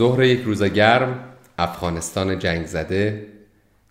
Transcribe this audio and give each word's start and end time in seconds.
ظهر 0.00 0.22
یک 0.22 0.40
روز 0.42 0.62
گرم 0.62 1.18
افغانستان 1.58 2.38
جنگ 2.38 2.66
زده 2.66 3.26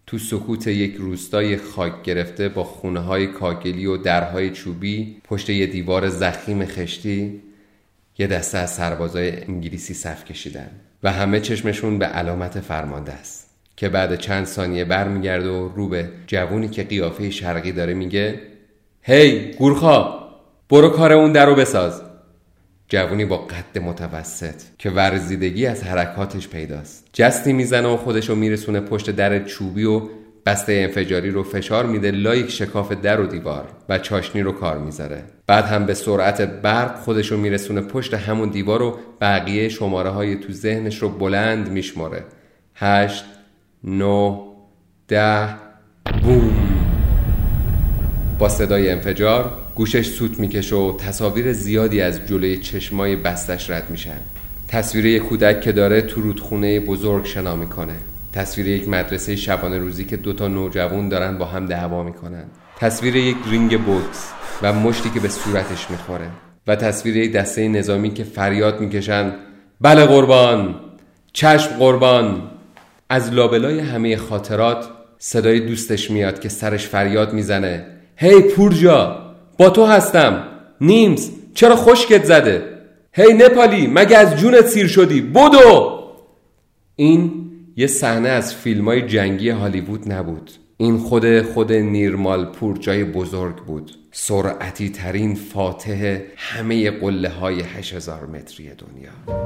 تو 0.07 0.17
سکوت 0.17 0.67
یک 0.67 0.96
روستای 0.96 1.57
خاک 1.57 2.03
گرفته 2.03 2.49
با 2.49 2.63
خونه 2.63 2.99
های 2.99 3.28
کاگلی 3.28 3.85
و 3.85 3.97
درهای 3.97 4.49
چوبی 4.49 5.21
پشت 5.24 5.49
یه 5.49 5.67
دیوار 5.67 6.10
زخیم 6.10 6.65
خشتی 6.65 7.42
یه 8.17 8.28
دسته 8.28 8.57
از 8.57 8.74
سربازای 8.74 9.43
انگلیسی 9.43 9.93
صف 9.93 10.25
کشیدن 10.25 10.69
و 11.03 11.11
همه 11.11 11.39
چشمشون 11.39 11.99
به 11.99 12.06
علامت 12.06 12.60
فرمانده 12.60 13.12
است 13.12 13.49
که 13.76 13.89
بعد 13.89 14.19
چند 14.19 14.46
ثانیه 14.46 14.85
برمیگرده 14.85 15.49
و 15.49 15.69
رو 15.76 15.89
به 15.89 16.09
جوونی 16.27 16.70
که 16.70 16.84
قیافه 16.84 17.30
شرقی 17.30 17.71
داره 17.71 17.94
میگه 17.94 18.39
هی 19.01 19.51
گورخا 19.51 20.29
برو 20.70 20.89
کار 20.89 21.12
اون 21.12 21.31
در 21.31 21.45
رو 21.45 21.55
بساز. 21.55 22.09
جوونی 22.89 23.25
با 23.25 23.38
قد 23.38 23.79
متوسط 23.81 24.61
که 24.77 24.89
ورزیدگی 24.89 25.66
از 25.66 25.84
حرکاتش 25.84 26.48
پیداست. 26.48 27.07
جستی 27.13 27.53
می‌زنه 27.53 27.88
و 27.88 27.98
خودشو 27.98 28.35
میرسونه 28.35 28.79
پشت 28.79 29.12
در 29.12 29.43
چوبی 29.43 29.84
و 29.84 30.02
بسته 30.45 30.73
انفجاری 30.73 31.31
رو 31.31 31.43
فشار 31.43 31.85
میده 31.85 32.12
لایک 32.12 32.49
شکاف 32.49 32.91
در 32.91 33.20
و 33.20 33.27
دیوار 33.27 33.67
و 33.89 33.98
چاشنی 33.98 34.41
رو 34.41 34.52
کار 34.52 34.77
می‌ذاره. 34.77 35.23
بعد 35.48 35.65
هم 35.65 35.85
به 35.85 35.93
سرعت 35.93 36.41
برق 36.41 36.95
خودشو 36.95 37.38
میرسونه 37.38 37.81
پشت 37.81 38.13
همون 38.13 38.49
دیوار 38.49 38.81
و 38.81 38.99
بقیه 39.21 39.70
شماره 39.70 40.09
های 40.09 40.35
تو 40.35 40.53
ذهنش 40.53 40.98
رو 40.98 41.09
بلند 41.09 41.71
میشماره. 41.71 42.23
هشت 42.76 43.26
نو 43.84 44.45
ده 45.07 45.49
بوم. 46.23 46.70
با 48.40 48.49
صدای 48.49 48.90
انفجار 48.90 49.57
گوشش 49.79 50.07
سوت 50.07 50.39
می‌کشه 50.39 50.75
و 50.75 50.98
تصاویر 50.98 51.54
زیادی 51.54 52.01
از 52.01 52.27
جلوی 52.27 52.57
چشمای 52.57 53.15
بستش 53.15 53.70
رد 53.70 53.90
میشن. 53.90 54.17
تصویر 54.67 55.05
یک 55.05 55.23
کودک 55.23 55.62
که 55.62 55.71
داره 55.71 56.01
تو 56.01 56.21
رودخونه 56.21 56.79
بزرگ 56.79 57.26
شنا 57.26 57.55
می‌کنه. 57.55 57.93
تصویر 58.34 58.67
یک 58.67 58.89
مدرسه 58.89 59.35
شبانه 59.35 59.77
روزی 59.77 60.05
که 60.05 60.17
دوتا 60.17 60.48
نوجوان 60.48 61.09
دارن 61.09 61.37
با 61.37 61.45
هم 61.45 61.65
دعوا 61.65 62.04
می‌کنن. 62.04 62.43
تصویر 62.77 63.15
یک 63.15 63.37
رینگ 63.49 63.81
بوکس 63.81 64.30
و 64.62 64.73
مشتی 64.73 65.09
که 65.09 65.20
به 65.20 65.30
صورتش 65.30 65.92
می‌خوره. 65.92 66.28
و 66.67 66.76
تصویر 66.76 67.17
یک 67.17 67.32
دسته 67.32 67.67
نظامی 67.67 68.14
که 68.14 68.23
فریاد 68.23 68.82
می‌کشن 68.82 69.34
بله 69.82 70.06
قربان 70.06 70.76
چشم 71.34 71.78
قربان. 71.78 72.42
از 73.09 73.34
لابلای 73.34 73.80
همه 73.80 74.17
خاطرات 74.17 74.86
صدای 75.17 75.59
دوستش 75.59 76.11
میاد 76.11 76.39
که 76.39 76.50
سرش 76.50 76.88
فریاد 76.88 77.34
می‌زنه. 77.34 77.86
هی 78.17 78.42
پورجا! 78.42 79.29
با 79.60 79.70
تو 79.70 79.86
هستم. 79.86 80.48
نیمز 80.82 81.32
چرا 81.54 81.76
خشکت 81.76 82.26
زده؟ 82.26 82.64
هی 83.14 83.34
نپالی 83.34 83.88
مگه 83.88 84.18
از 84.18 84.36
جونت 84.36 84.66
سیر 84.66 84.88
شدی؟ 84.88 85.22
بدو! 85.22 86.00
این 86.96 87.32
یه 87.76 87.88
صحنه 87.88 88.30
از 88.30 88.56
فیلم 88.56 88.86
های 88.86 89.02
جنگی 89.02 89.50
هالیوود 89.50 90.12
نبود. 90.12 90.52
این 90.78 90.98
خود 90.98 91.42
خود 91.42 91.74
نیرمال 91.74 92.46
پور 92.46 92.78
جای 92.78 93.04
بزرگ 93.04 93.56
بود. 93.56 93.92
سرعتی 94.12 94.90
ترین 94.90 95.36
فاتح 95.36 96.20
همه 96.38 96.92
قله 96.92 97.30
های 97.30 97.62
8000 97.62 98.26
متری 98.26 98.68
دنیا. 98.68 99.40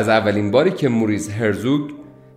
از 0.00 0.08
اولین 0.08 0.50
باری 0.50 0.70
که 0.70 0.88
موریز 0.88 1.30
هرزوگ 1.30 1.90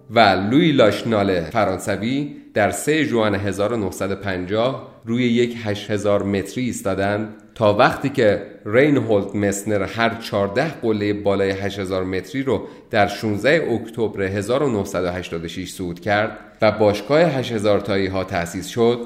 و 0.10 0.20
لوی 0.20 0.72
لاشنال 0.72 1.42
فرانسوی 1.42 2.36
در 2.54 2.72
3 2.72 3.06
جوان 3.06 3.36
1950 3.36 5.02
روی 5.06 5.24
یک 5.24 5.58
8000 5.64 6.24
متری 6.24 6.64
ایستادند 6.64 7.30
تا 7.56 7.74
وقتی 7.74 8.10
که 8.10 8.46
رینهولد 8.66 9.36
مسنر 9.36 9.84
هر 9.84 10.16
14 10.16 10.68
قله 10.70 11.14
بالای 11.14 11.52
8000 11.52 12.04
متری 12.04 12.44
رو 12.44 12.68
در 12.90 13.08
16 13.08 13.68
اکتبر 13.72 14.22
1986 14.22 15.70
صعود 15.70 16.00
کرد 16.00 16.38
و 16.62 16.72
باشگاه 16.72 17.22
8000 17.22 17.80
تایی 17.80 18.08
ها 18.08 18.24
تأسیس 18.24 18.68
شد 18.68 19.00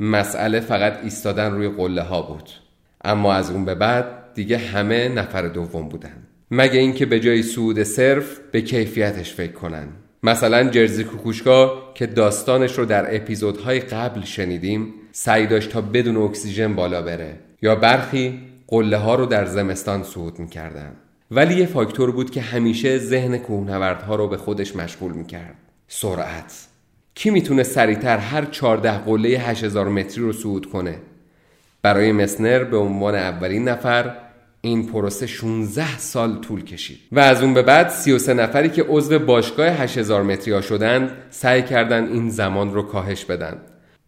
مسئله 0.00 0.60
فقط 0.60 0.98
ایستادن 1.02 1.52
روی 1.52 1.68
قله 1.68 2.02
ها 2.02 2.22
بود. 2.22 2.50
اما 3.04 3.34
از 3.34 3.50
اون 3.50 3.64
به 3.64 3.74
بعد 3.74 4.06
دیگه 4.34 4.58
همه 4.58 5.08
نفر 5.08 5.48
دوم 5.48 5.88
بودن 5.88 6.25
مگه 6.50 6.80
اینکه 6.80 7.06
به 7.06 7.20
جای 7.20 7.42
سود 7.42 7.82
صرف 7.82 8.38
به 8.52 8.60
کیفیتش 8.60 9.34
فکر 9.34 9.52
کنن. 9.52 9.88
مثلا 10.22 10.70
جرزی 10.70 11.04
کوکوشکا 11.04 11.92
که 11.94 12.06
داستانش 12.06 12.78
رو 12.78 12.84
در 12.84 13.16
اپیزودهای 13.16 13.80
قبل 13.80 14.24
شنیدیم 14.24 14.94
سعی 15.12 15.46
داشت 15.46 15.70
تا 15.70 15.80
بدون 15.80 16.16
اکسیژن 16.16 16.74
بالا 16.74 17.02
بره 17.02 17.36
یا 17.62 17.74
برخی 17.74 18.40
قله 18.66 18.96
ها 18.96 19.14
رو 19.14 19.26
در 19.26 19.44
زمستان 19.44 20.02
صعود 20.02 20.38
می‌کردن. 20.38 20.92
ولی 21.30 21.54
یه 21.54 21.66
فاکتور 21.66 22.10
بود 22.10 22.30
که 22.30 22.40
همیشه 22.40 22.98
ذهن 22.98 23.38
کوهنوردها 23.38 24.16
رو 24.16 24.28
به 24.28 24.36
خودش 24.36 24.76
مشغول 24.76 25.12
می‌کرد. 25.12 25.54
سرعت. 25.88 26.66
کی 27.14 27.30
می‌تونه 27.30 27.62
سریعتر 27.62 28.18
هر 28.18 28.44
14 28.44 28.98
قله 28.98 29.28
8000 29.28 29.88
متری 29.88 30.24
رو 30.24 30.32
صعود 30.32 30.66
کنه؟ 30.66 30.98
برای 31.82 32.12
مسنر 32.12 32.64
به 32.64 32.76
عنوان 32.76 33.14
اولین 33.14 33.68
نفر 33.68 34.25
این 34.66 34.86
پروسه 34.86 35.26
16 35.26 35.98
سال 35.98 36.40
طول 36.40 36.64
کشید. 36.64 36.98
و 37.12 37.20
از 37.20 37.42
اون 37.42 37.54
به 37.54 37.62
بعد 37.62 37.88
33 37.88 38.34
نفری 38.34 38.68
که 38.68 38.82
عضو 38.82 39.18
باشگاه 39.18 39.68
8000 39.68 40.22
متری 40.22 40.54
ها 40.54 40.60
شدند 40.60 41.10
سعی 41.30 41.62
کردند 41.62 42.08
این 42.08 42.30
زمان 42.30 42.74
رو 42.74 42.82
کاهش 42.82 43.24
بدن. 43.24 43.60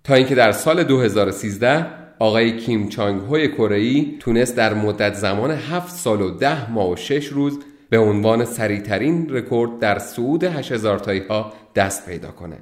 تا 0.04 0.14
اینکه 0.14 0.34
در 0.34 0.52
سال 0.52 0.84
2013 0.84 1.86
آقای 2.18 2.56
کیم 2.56 2.88
چانگ 2.88 3.20
هوی 3.20 3.48
کره 3.48 4.04
تونست 4.18 4.56
در 4.56 4.74
مدت 4.74 5.14
زمان 5.14 5.50
7 5.50 5.94
سال 5.94 6.20
و 6.22 6.30
10 6.30 6.70
ماه 6.70 6.90
و 6.90 6.96
6 6.96 7.26
روز 7.26 7.58
به 7.90 7.98
عنوان 7.98 8.44
سریعترین 8.44 9.26
رکورد 9.30 9.78
در 9.78 9.98
صعود 9.98 10.44
8000 10.44 10.98
تایی 10.98 11.20
ها 11.20 11.52
دست 11.74 12.06
پیدا 12.06 12.30
کنه. 12.30 12.56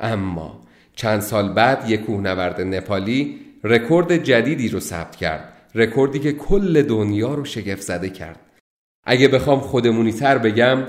اما 0.00 0.60
چند 0.96 1.20
سال 1.20 1.52
بعد 1.52 1.90
یک 1.90 2.04
کوهنورد 2.04 2.60
نپالی 2.60 3.40
رکورد 3.64 4.16
جدیدی 4.16 4.68
رو 4.68 4.80
ثبت 4.80 5.16
کرد. 5.16 5.52
رکوردی 5.78 6.18
که 6.18 6.32
کل 6.32 6.82
دنیا 6.82 7.34
رو 7.34 7.44
شگفت 7.44 7.82
زده 7.82 8.10
کرد. 8.10 8.40
اگه 9.04 9.28
بخوام 9.28 9.60
خودمونی 9.60 10.12
تر 10.12 10.38
بگم 10.38 10.84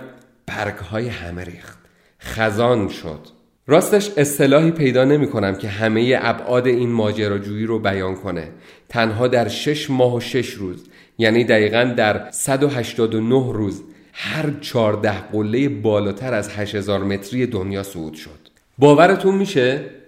برگ 0.46 0.78
های 0.78 1.08
همه 1.08 1.44
ریخت. 1.44 1.80
خزان 2.22 2.88
شد. 2.88 3.20
راستش 3.68 4.12
اصطلاحی 4.18 4.72
پیدا 4.72 5.06
نمی 5.06 5.28
کنم 5.28 5.56
که 5.56 5.68
همه 5.68 6.20
ابعاد 6.22 6.68
این 6.68 6.90
ماجراجویی 6.90 7.66
رو 7.66 7.80
بیان 7.80 8.16
کنه. 8.16 8.52
تنها 8.90 9.28
در 9.28 9.48
شش 9.48 9.90
ماه 9.90 10.16
و 10.16 10.20
شش 10.20 10.50
روز 10.50 10.90
یعنی 11.18 11.44
دقیقا 11.44 11.94
در 11.98 12.32
189 12.32 13.54
روز 13.54 13.84
هر 14.14 14.54
14 14.62 15.12
قله 15.12 15.70
بالاتر 15.70 16.34
از 16.34 16.50
8000 16.50 17.04
متری 17.04 17.46
دنیا 17.46 17.84
صعود 17.84 18.14
شد. 18.14 18.50
باورتون 18.78 19.36
میشه؟ 19.36 19.99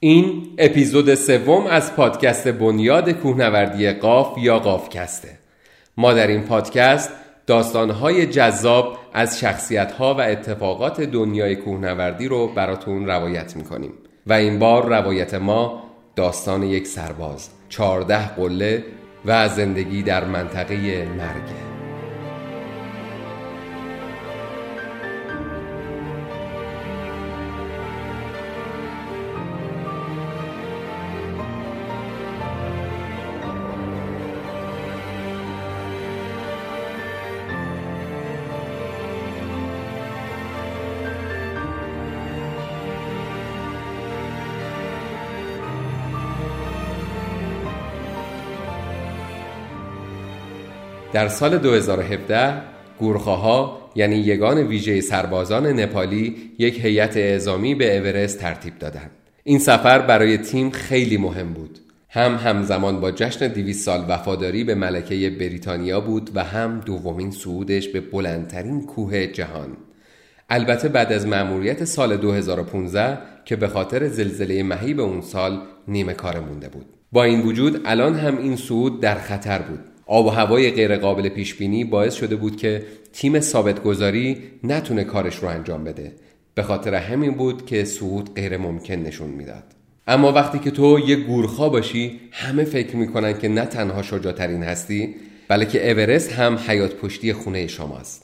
این 0.00 0.54
اپیزود 0.58 1.14
سوم 1.14 1.66
از 1.66 1.96
پادکست 1.96 2.48
بنیاد 2.48 3.10
کوهنوردی 3.10 3.90
قاف 3.90 4.38
یا 4.38 4.58
قافکسته. 4.58 5.28
ما 5.96 6.12
در 6.12 6.26
این 6.26 6.42
پادکست 6.42 7.10
داستانهای 7.46 8.26
جذاب 8.26 8.98
از 9.12 9.40
شخصیتها 9.40 10.14
و 10.14 10.20
اتفاقات 10.20 11.00
دنیای 11.00 11.56
کوهنوردی 11.56 12.28
رو 12.28 12.48
براتون 12.48 13.06
روایت 13.06 13.56
می‌کنیم 13.56 13.92
و 14.26 14.32
این 14.32 14.58
بار 14.58 14.88
روایت 14.88 15.34
ما 15.34 15.82
داستان 16.16 16.62
یک 16.62 16.86
سرباز 16.86 17.48
چارده 17.68 18.28
قله 18.28 18.84
و 19.24 19.48
زندگی 19.48 20.02
در 20.02 20.24
منطقه 20.24 20.76
مرگه 21.04 21.65
در 51.16 51.28
سال 51.28 51.58
2017 51.58 52.54
گورخاها 52.98 53.90
یعنی 53.94 54.16
یگان 54.16 54.58
ویژه 54.58 55.00
سربازان 55.00 55.66
نپالی 55.66 56.36
یک 56.58 56.84
هیئت 56.84 57.16
اعزامی 57.16 57.74
به 57.74 57.98
اورست 57.98 58.38
ترتیب 58.38 58.78
دادند. 58.78 59.10
این 59.44 59.58
سفر 59.58 59.98
برای 59.98 60.38
تیم 60.38 60.70
خیلی 60.70 61.16
مهم 61.16 61.52
بود. 61.52 61.78
هم 62.08 62.34
همزمان 62.34 63.00
با 63.00 63.10
جشن 63.10 63.48
200 63.48 63.84
سال 63.84 64.04
وفاداری 64.08 64.64
به 64.64 64.74
ملکه 64.74 65.30
بریتانیا 65.30 66.00
بود 66.00 66.30
و 66.34 66.44
هم 66.44 66.80
دومین 66.80 67.30
صعودش 67.30 67.88
به 67.88 68.00
بلندترین 68.00 68.86
کوه 68.86 69.26
جهان. 69.26 69.76
البته 70.50 70.88
بعد 70.88 71.12
از 71.12 71.26
مأموریت 71.26 71.84
سال 71.84 72.16
2015 72.16 73.18
که 73.44 73.56
به 73.56 73.68
خاطر 73.68 74.08
زلزله 74.08 74.62
مهیب 74.62 75.00
اون 75.00 75.20
سال 75.20 75.62
نیمه 75.88 76.12
کار 76.12 76.40
مونده 76.40 76.68
بود 76.68 76.86
با 77.12 77.24
این 77.24 77.42
وجود 77.42 77.80
الان 77.84 78.14
هم 78.14 78.38
این 78.38 78.56
صعود 78.56 79.00
در 79.00 79.14
خطر 79.14 79.58
بود 79.58 79.80
آب 80.06 80.26
و 80.26 80.30
هوای 80.30 80.70
غیرقابل 80.70 81.28
پیش 81.28 81.54
بینی 81.54 81.84
باعث 81.84 82.14
شده 82.14 82.36
بود 82.36 82.56
که 82.56 82.82
تیم 83.12 83.40
ثابت 83.40 83.82
گذاری 83.82 84.38
نتونه 84.64 85.04
کارش 85.04 85.36
رو 85.36 85.48
انجام 85.48 85.84
بده. 85.84 86.12
به 86.54 86.62
خاطر 86.62 86.94
همین 86.94 87.34
بود 87.34 87.66
که 87.66 87.84
صعود 87.84 88.34
غیر 88.34 88.56
ممکن 88.56 88.94
نشون 88.94 89.30
می‌داد. 89.30 89.64
اما 90.06 90.32
وقتی 90.32 90.58
که 90.58 90.70
تو 90.70 90.98
یه 91.06 91.16
گورخا 91.16 91.68
باشی 91.68 92.20
همه 92.32 92.64
فکر 92.64 92.96
می‌کنن 92.96 93.38
که 93.38 93.48
نه 93.48 93.64
تنها 93.64 94.02
شجاعترین 94.02 94.62
هستی 94.62 95.14
بلکه 95.48 95.90
اورست 95.90 96.32
هم 96.32 96.58
حیات 96.68 96.94
پشتی 96.94 97.32
خونه 97.32 97.66
شماست. 97.66 98.22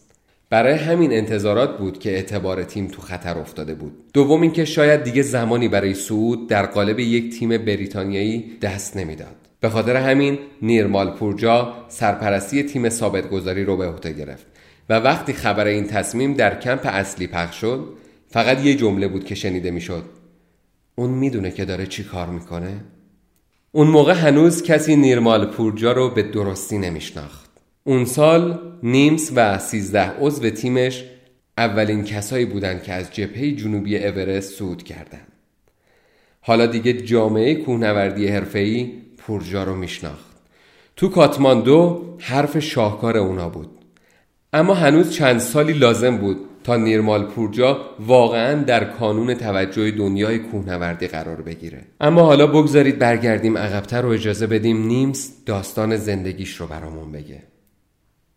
برای 0.50 0.74
همین 0.74 1.12
انتظارات 1.12 1.78
بود 1.78 1.98
که 1.98 2.10
اعتبار 2.10 2.64
تیم 2.64 2.86
تو 2.86 3.02
خطر 3.02 3.38
افتاده 3.38 3.74
بود. 3.74 3.92
دوم 4.14 4.42
اینکه 4.42 4.64
شاید 4.64 5.02
دیگه 5.02 5.22
زمانی 5.22 5.68
برای 5.68 5.94
صعود 5.94 6.48
در 6.48 6.66
قالب 6.66 6.98
یک 6.98 7.38
تیم 7.38 7.48
بریتانیایی 7.48 8.44
دست 8.62 8.96
نمی‌داد. 8.96 9.41
به 9.62 9.68
خاطر 9.68 9.96
همین 9.96 10.38
نیرمال 10.62 11.10
پورجا 11.10 11.74
سرپرستی 11.88 12.62
تیم 12.62 12.88
ثابت 12.88 13.30
گذاری 13.30 13.64
رو 13.64 13.76
به 13.76 13.86
عهده 13.86 14.12
گرفت 14.12 14.46
و 14.88 14.98
وقتی 14.98 15.32
خبر 15.32 15.66
این 15.66 15.86
تصمیم 15.86 16.34
در 16.34 16.60
کمپ 16.60 16.86
اصلی 16.86 17.26
پخش 17.26 17.60
شد 17.60 17.88
فقط 18.28 18.64
یه 18.64 18.74
جمله 18.74 19.08
بود 19.08 19.24
که 19.24 19.34
شنیده 19.34 19.70
می‌شد. 19.70 20.04
اون 20.94 21.10
می‌دونه 21.10 21.50
که 21.50 21.64
داره 21.64 21.86
چی 21.86 22.04
کار 22.04 22.26
می‌کنه؟ 22.26 22.80
اون 23.72 23.86
موقع 23.86 24.12
هنوز 24.12 24.62
کسی 24.62 24.96
نیرمال 24.96 25.46
پورجا 25.46 25.92
رو 25.92 26.10
به 26.10 26.22
درستی 26.22 26.78
نمیشناخت. 26.78 27.50
اون 27.84 28.04
سال 28.04 28.58
نیمز 28.82 29.32
و 29.36 29.58
سیزده 29.58 30.10
عضو 30.20 30.50
تیمش 30.50 31.04
اولین 31.58 32.04
کسایی 32.04 32.44
بودند 32.44 32.82
که 32.82 32.92
از 32.92 33.12
جبهه 33.12 33.52
جنوبی 33.52 33.98
اورست 33.98 34.58
صعود 34.58 34.82
کردند. 34.82 35.32
حالا 36.40 36.66
دیگه 36.66 36.92
جامعه 36.92 37.54
کوهنوردی 37.54 38.28
حرفه‌ای 38.28 39.01
پورجا 39.26 39.64
رو 39.64 39.74
میشناخت. 39.74 40.32
تو 40.96 41.08
کاتماندو 41.08 42.04
حرف 42.18 42.58
شاهکار 42.58 43.16
اونا 43.16 43.48
بود. 43.48 43.70
اما 44.52 44.74
هنوز 44.74 45.10
چند 45.10 45.38
سالی 45.38 45.72
لازم 45.72 46.16
بود 46.16 46.36
تا 46.64 46.76
نیرمال 46.76 47.24
پورجا 47.26 47.80
واقعا 48.00 48.62
در 48.62 48.84
کانون 48.84 49.34
توجه 49.34 49.90
دنیای 49.90 50.38
کوهنوردی 50.38 51.06
قرار 51.06 51.42
بگیره 51.42 51.82
اما 52.00 52.22
حالا 52.22 52.46
بگذارید 52.46 52.98
برگردیم 52.98 53.58
عقبتر 53.58 54.06
و 54.06 54.08
اجازه 54.08 54.46
بدیم 54.46 54.86
نیمز 54.86 55.30
داستان 55.46 55.96
زندگیش 55.96 56.56
رو 56.56 56.66
برامون 56.66 57.12
بگه 57.12 57.42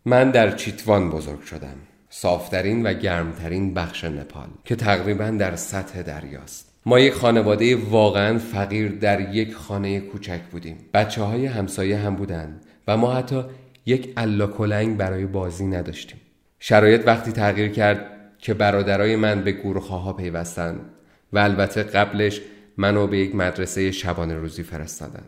من 0.04 0.30
در 0.30 0.56
چیتوان 0.56 1.10
بزرگ 1.10 1.42
شدم 1.42 1.76
صافترین 2.10 2.86
و 2.86 2.92
گرمترین 2.92 3.74
بخش 3.74 4.04
نپال 4.04 4.48
که 4.64 4.76
تقریبا 4.76 5.30
در 5.30 5.56
سطح 5.56 6.02
دریاست 6.02 6.75
ما 6.88 7.00
یک 7.00 7.12
خانواده 7.12 7.76
واقعا 7.76 8.38
فقیر 8.38 8.88
در 8.88 9.34
یک 9.34 9.54
خانه 9.54 10.00
کوچک 10.00 10.40
بودیم. 10.52 10.76
بچه 10.94 11.22
های 11.22 11.46
همسایه 11.46 11.98
هم 11.98 12.14
بودند 12.14 12.66
و 12.88 12.96
ما 12.96 13.14
حتی 13.14 13.42
یک 13.86 14.14
کلنگ 14.58 14.96
برای 14.96 15.26
بازی 15.26 15.66
نداشتیم. 15.66 16.20
شرایط 16.58 17.06
وقتی 17.06 17.32
تغییر 17.32 17.68
کرد 17.68 18.10
که 18.38 18.54
برادرای 18.54 19.16
من 19.16 19.42
به 19.42 19.52
گورخاها 19.52 20.12
پیوستند 20.12 20.80
و 21.32 21.38
البته 21.38 21.82
قبلش 21.82 22.40
منو 22.76 23.06
به 23.06 23.18
یک 23.18 23.34
مدرسه 23.34 23.90
شبانه 23.90 24.34
روزی 24.34 24.62
فرستادن 24.62 25.24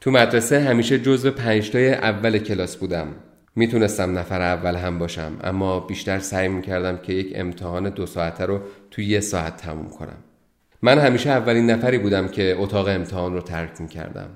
تو 0.00 0.10
مدرسه 0.10 0.60
همیشه 0.60 0.98
جزو 0.98 1.30
پنجتای 1.30 1.94
اول 1.94 2.38
کلاس 2.38 2.76
بودم. 2.76 3.08
می‌تونستم 3.56 4.18
نفر 4.18 4.42
اول 4.42 4.76
هم 4.76 4.98
باشم 4.98 5.32
اما 5.44 5.80
بیشتر 5.80 6.18
سعی 6.18 6.48
می‌کردم 6.48 6.96
که 6.96 7.12
یک 7.12 7.32
امتحان 7.34 7.90
دو 7.90 8.06
ساعته 8.06 8.44
رو 8.44 8.60
تو 8.90 9.02
یه 9.02 9.20
ساعت 9.20 9.56
تموم 9.56 9.88
کنم. 9.88 10.18
من 10.82 10.98
همیشه 10.98 11.30
اولین 11.30 11.70
نفری 11.70 11.98
بودم 11.98 12.28
که 12.28 12.56
اتاق 12.58 12.88
امتحان 12.88 13.32
رو 13.32 13.40
ترک 13.40 13.80
می‌کردم. 13.80 14.30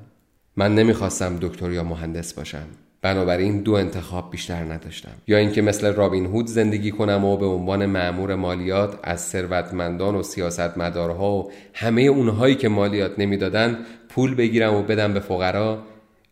من 0.56 0.74
نمی‌خواستم 0.74 1.38
دکتر 1.40 1.70
یا 1.70 1.84
مهندس 1.84 2.34
باشم. 2.34 2.66
بنابراین 3.02 3.62
دو 3.62 3.72
انتخاب 3.72 4.30
بیشتر 4.30 4.72
نداشتم. 4.72 5.10
یا 5.26 5.38
اینکه 5.38 5.62
مثل 5.62 5.94
رابین 5.94 6.26
هود 6.26 6.46
زندگی 6.46 6.90
کنم 6.90 7.24
و 7.24 7.36
به 7.36 7.46
عنوان 7.46 7.86
معمور 7.86 8.34
مالیات 8.34 8.98
از 9.02 9.20
ثروتمندان 9.20 10.14
و 10.14 10.22
سیاستمدارها 10.22 11.32
و 11.32 11.50
همه 11.74 12.02
اونهایی 12.02 12.54
که 12.54 12.68
مالیات 12.68 13.18
نمی‌دادن 13.18 13.78
پول 14.08 14.34
بگیرم 14.34 14.74
و 14.74 14.82
بدم 14.82 15.14
به 15.14 15.20
فقرا 15.20 15.82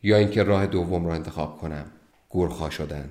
یا 0.02 0.16
اینکه 0.16 0.42
راه 0.42 0.66
دوم 0.66 1.04
رو 1.04 1.10
انتخاب 1.10 1.58
کنم. 1.58 1.84
گورخا 2.28 2.70
شدن. 2.70 3.08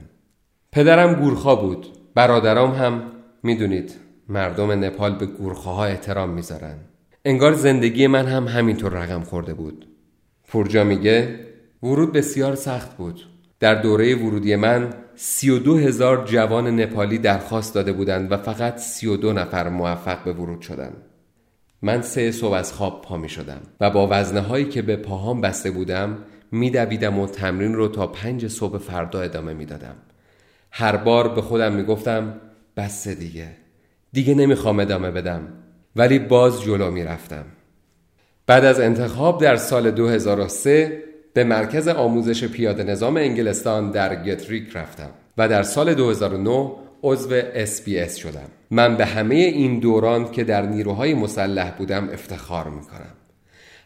پدرم 0.71 1.13
گورخا 1.13 1.55
بود. 1.55 1.87
برادرام 2.15 2.71
هم 2.71 3.03
می‌دونید 3.43 3.95
مردم 4.29 4.71
نپال 4.71 5.15
به 5.15 5.25
گورخاها 5.25 5.85
احترام 5.85 6.29
می‌ذارن. 6.29 6.75
انگار 7.25 7.53
زندگی 7.53 8.07
من 8.07 8.25
هم 8.25 8.47
همینطور 8.47 8.91
رقم 8.91 9.21
خورده 9.21 9.53
بود 9.53 9.87
پورجا 10.47 10.83
میگه 10.83 11.39
ورود 11.83 12.13
بسیار 12.13 12.55
سخت 12.55 12.97
بود 12.97 13.21
در 13.59 13.75
دوره 13.75 14.15
ورودی 14.15 14.55
من 14.55 14.93
سی 15.15 15.49
و 15.49 15.59
دو 15.59 15.77
هزار 15.77 16.25
جوان 16.25 16.79
نپالی 16.79 17.17
درخواست 17.17 17.75
داده 17.75 17.93
بودند 17.93 18.31
و 18.31 18.37
فقط 18.37 18.77
سی 18.77 19.07
و 19.07 19.17
دو 19.17 19.33
نفر 19.33 19.69
موفق 19.69 20.23
به 20.23 20.33
ورود 20.33 20.61
شدند. 20.61 20.97
من 21.81 22.01
سه 22.01 22.31
صبح 22.31 22.53
از 22.53 22.73
خواب 22.73 23.01
پا 23.01 23.17
می 23.17 23.29
شدم 23.29 23.61
و 23.79 23.89
با 23.89 24.07
وزنه 24.11 24.41
هایی 24.41 24.65
که 24.65 24.81
به 24.81 24.95
پاهام 24.95 25.41
بسته 25.41 25.71
بودم 25.71 26.17
میدویدم 26.51 27.19
و 27.19 27.27
تمرین 27.27 27.73
رو 27.73 27.87
تا 27.87 28.07
پنج 28.07 28.47
صبح 28.47 28.77
فردا 28.77 29.21
ادامه 29.21 29.53
می‌دادم. 29.53 29.95
هر 30.71 30.97
بار 30.97 31.27
به 31.27 31.41
خودم 31.41 31.73
می‌گفتم 31.73 32.41
بس 32.77 33.07
دیگه 33.07 33.47
دیگه 34.13 34.35
نمی‌خوام 34.35 34.79
ادامه 34.79 35.11
بدم 35.11 35.47
ولی 35.95 36.19
باز 36.19 36.61
جلو 36.61 36.91
می‌رفتم. 36.91 37.45
بعد 38.47 38.65
از 38.65 38.79
انتخاب 38.79 39.41
در 39.41 39.55
سال 39.55 39.91
2003 39.91 41.03
به 41.33 41.43
مرکز 41.43 41.87
آموزش 41.87 42.43
پیاده 42.43 42.83
نظام 42.83 43.17
انگلستان 43.17 43.91
در 43.91 44.23
گتریک 44.23 44.77
رفتم 44.77 45.09
و 45.37 45.47
در 45.47 45.63
سال 45.63 45.93
2009 45.93 46.71
عضو 47.03 47.41
SBS 47.41 48.15
شدم. 48.15 48.47
من 48.71 48.97
به 48.97 49.05
همه 49.05 49.35
این 49.35 49.79
دوران 49.79 50.31
که 50.31 50.43
در 50.43 50.61
نیروهای 50.61 51.13
مسلح 51.13 51.71
بودم 51.77 52.09
افتخار 52.09 52.69
می‌کنم. 52.69 53.13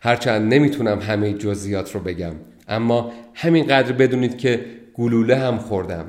هرچند 0.02 0.54
نمی‌تونم 0.54 1.00
همه 1.00 1.34
جزئیات 1.34 1.92
رو 1.96 2.00
بگم 2.00 2.34
اما 2.68 3.12
همینقدر 3.34 3.92
بدونید 3.92 4.38
که 4.38 4.66
گلوله 4.94 5.36
هم 5.36 5.58
خوردم 5.58 6.06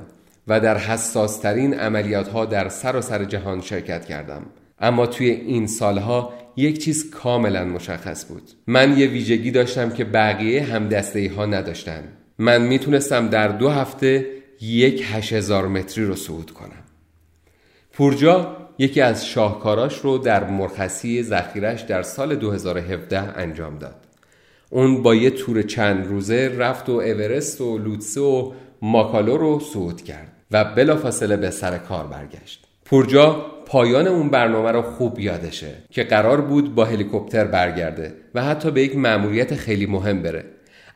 و 0.49 0.61
در 0.61 0.79
حساسترین 0.79 1.75
عملیات 1.75 2.29
ها 2.29 2.45
در 2.45 2.69
سر 2.69 2.97
و 2.97 3.01
سر 3.01 3.25
جهان 3.25 3.61
شرکت 3.61 4.05
کردم. 4.05 4.47
اما 4.81 5.07
توی 5.07 5.31
این 5.31 5.67
سالها 5.67 6.33
یک 6.57 6.79
چیز 6.79 7.11
کاملا 7.11 7.65
مشخص 7.65 8.27
بود. 8.29 8.43
من 8.67 8.99
یه 8.99 9.07
ویژگی 9.07 9.51
داشتم 9.51 9.91
که 9.91 10.05
بقیه 10.05 10.63
هم 10.63 10.89
دسته 10.89 11.33
ها 11.37 11.47
نداشتن. 11.47 12.05
من 12.39 12.63
می‌تونستم 12.63 13.29
در 13.29 13.49
دو 13.49 13.69
هفته 13.69 14.27
یک 14.61 15.05
هش 15.13 15.33
هزار 15.33 15.69
متری 15.69 16.05
رو 16.05 16.17
صعود 16.17 16.51
کنم. 16.51 16.83
پورجا 17.93 18.57
یکی 18.79 19.01
از 19.01 19.27
شاهکاراش 19.27 19.99
رو 19.99 20.19
در 20.19 20.51
مرخصی 20.51 21.23
ذخیرش 21.23 21.81
در 21.81 22.03
سال 22.03 22.37
2017 22.37 23.39
انجام 23.39 23.79
داد. 23.79 24.07
اون 24.71 25.03
با 25.03 25.15
یه 25.15 25.31
تور 25.31 25.63
چند 25.63 26.07
روزه 26.07 26.55
رفت 26.59 26.89
و 26.89 26.93
اورست 26.93 27.61
و 27.61 27.79
لوتسه 27.79 28.21
و 28.21 28.53
ماکالو 28.83 29.37
رو 29.37 29.61
صعود 29.61 30.03
کرد 30.03 30.33
و 30.51 30.65
بلافاصله 30.65 31.37
به 31.37 31.51
سر 31.51 31.79
کار 31.79 32.07
برگشت. 32.07 32.67
پورجا 32.85 33.56
پایان 33.67 34.07
اون 34.09 34.29
برنامه 34.31 34.73
رو 34.73 34.83
خوب 34.83 35.21
یادشه 35.21 35.75
که 35.91 36.05
قرار 36.05 36.41
بود 36.41 36.75
با 36.75 36.85
هلیکوپتر 36.85 37.45
برگرده 37.45 38.15
و 38.35 38.45
حتی 38.45 38.71
به 38.71 38.83
یک 38.83 38.97
مأموریت 38.97 39.55
خیلی 39.55 39.87
مهم 39.87 40.23
بره. 40.23 40.45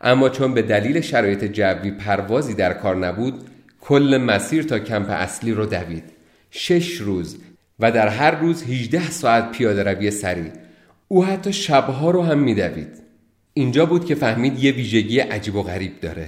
اما 0.01 0.29
چون 0.29 0.55
به 0.55 0.63
دلیل 0.63 1.01
شرایط 1.01 1.45
جوی 1.45 1.91
پروازی 1.91 2.55
در 2.55 2.73
کار 2.73 2.97
نبود 2.97 3.35
کل 3.81 4.21
مسیر 4.27 4.63
تا 4.63 4.79
کمپ 4.79 5.07
اصلی 5.11 5.53
رو 5.53 5.67
دوید. 5.67 6.05
شش 6.51 6.93
روز 6.93 7.39
و 7.81 7.93
در 7.93 8.09
هر 8.09 8.31
روز 8.31 8.63
18 8.63 9.11
ساعت 9.11 9.53
پیاده 9.53 9.83
روی 9.83 10.11
سریع 10.11 10.53
او 11.09 11.25
حتی 11.25 11.53
شبها 11.53 12.11
رو 12.11 12.23
هم 12.23 12.39
میدوید. 12.39 12.89
اینجا 13.55 13.87
بود 13.87 14.05
که 14.05 14.15
فهمید 14.15 14.65
یه 14.65 14.73
ویژگی 14.73 15.19
عجیب 15.19 15.57
و 15.57 15.63
غریب 15.63 16.01
داره. 16.01 16.27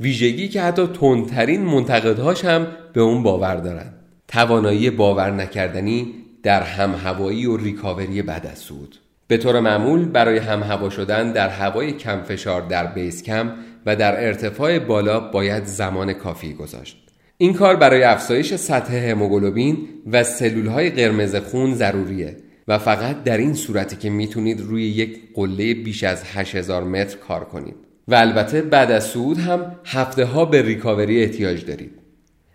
ویژگی 0.00 0.48
که 0.48 0.62
حتی 0.62 0.86
تندترین 0.86 1.62
منتقدهاش 1.62 2.44
هم 2.44 2.66
به 2.92 3.00
اون 3.00 3.22
باور 3.22 3.56
دارن. 3.56 3.92
توانایی 4.28 4.90
باور 4.90 5.30
نکردنی 5.30 6.14
در 6.42 6.62
همهوایی 6.62 7.46
و 7.46 7.56
ریکاوری 7.56 8.22
بعد 8.22 8.46
از 8.46 8.58
سود. 8.58 8.98
به 9.28 9.36
طور 9.36 9.60
معمول 9.60 10.04
برای 10.04 10.38
همهوا 10.38 10.90
شدن 10.90 11.32
در 11.32 11.48
هوای 11.48 11.92
کم 11.92 12.22
فشار 12.22 12.62
در 12.62 12.86
بیس 12.86 13.22
کم 13.22 13.52
و 13.86 13.96
در 13.96 14.26
ارتفاع 14.26 14.78
بالا 14.78 15.20
باید 15.20 15.64
زمان 15.64 16.12
کافی 16.12 16.54
گذاشت. 16.54 16.96
این 17.38 17.52
کار 17.52 17.76
برای 17.76 18.02
افزایش 18.02 18.54
سطح 18.54 18.94
هموگلوبین 18.94 19.88
و 20.12 20.24
سلول 20.24 20.66
های 20.66 20.90
قرمز 20.90 21.36
خون 21.36 21.74
ضروریه 21.74 22.36
و 22.68 22.78
فقط 22.78 23.24
در 23.24 23.38
این 23.38 23.54
صورتی 23.54 23.96
که 23.96 24.10
می‌تونید 24.10 24.60
روی 24.60 24.84
یک 24.84 25.20
قله 25.34 25.74
بیش 25.74 26.04
از 26.04 26.22
8000 26.24 26.84
متر 26.84 27.16
کار 27.16 27.44
کنید. 27.44 27.74
و 28.08 28.14
البته 28.14 28.62
بعد 28.62 28.90
از 28.90 29.04
صعود 29.04 29.38
هم 29.38 29.76
هفته 29.84 30.24
ها 30.24 30.44
به 30.44 30.62
ریکاوری 30.62 31.22
احتیاج 31.22 31.64
دارید. 31.64 32.03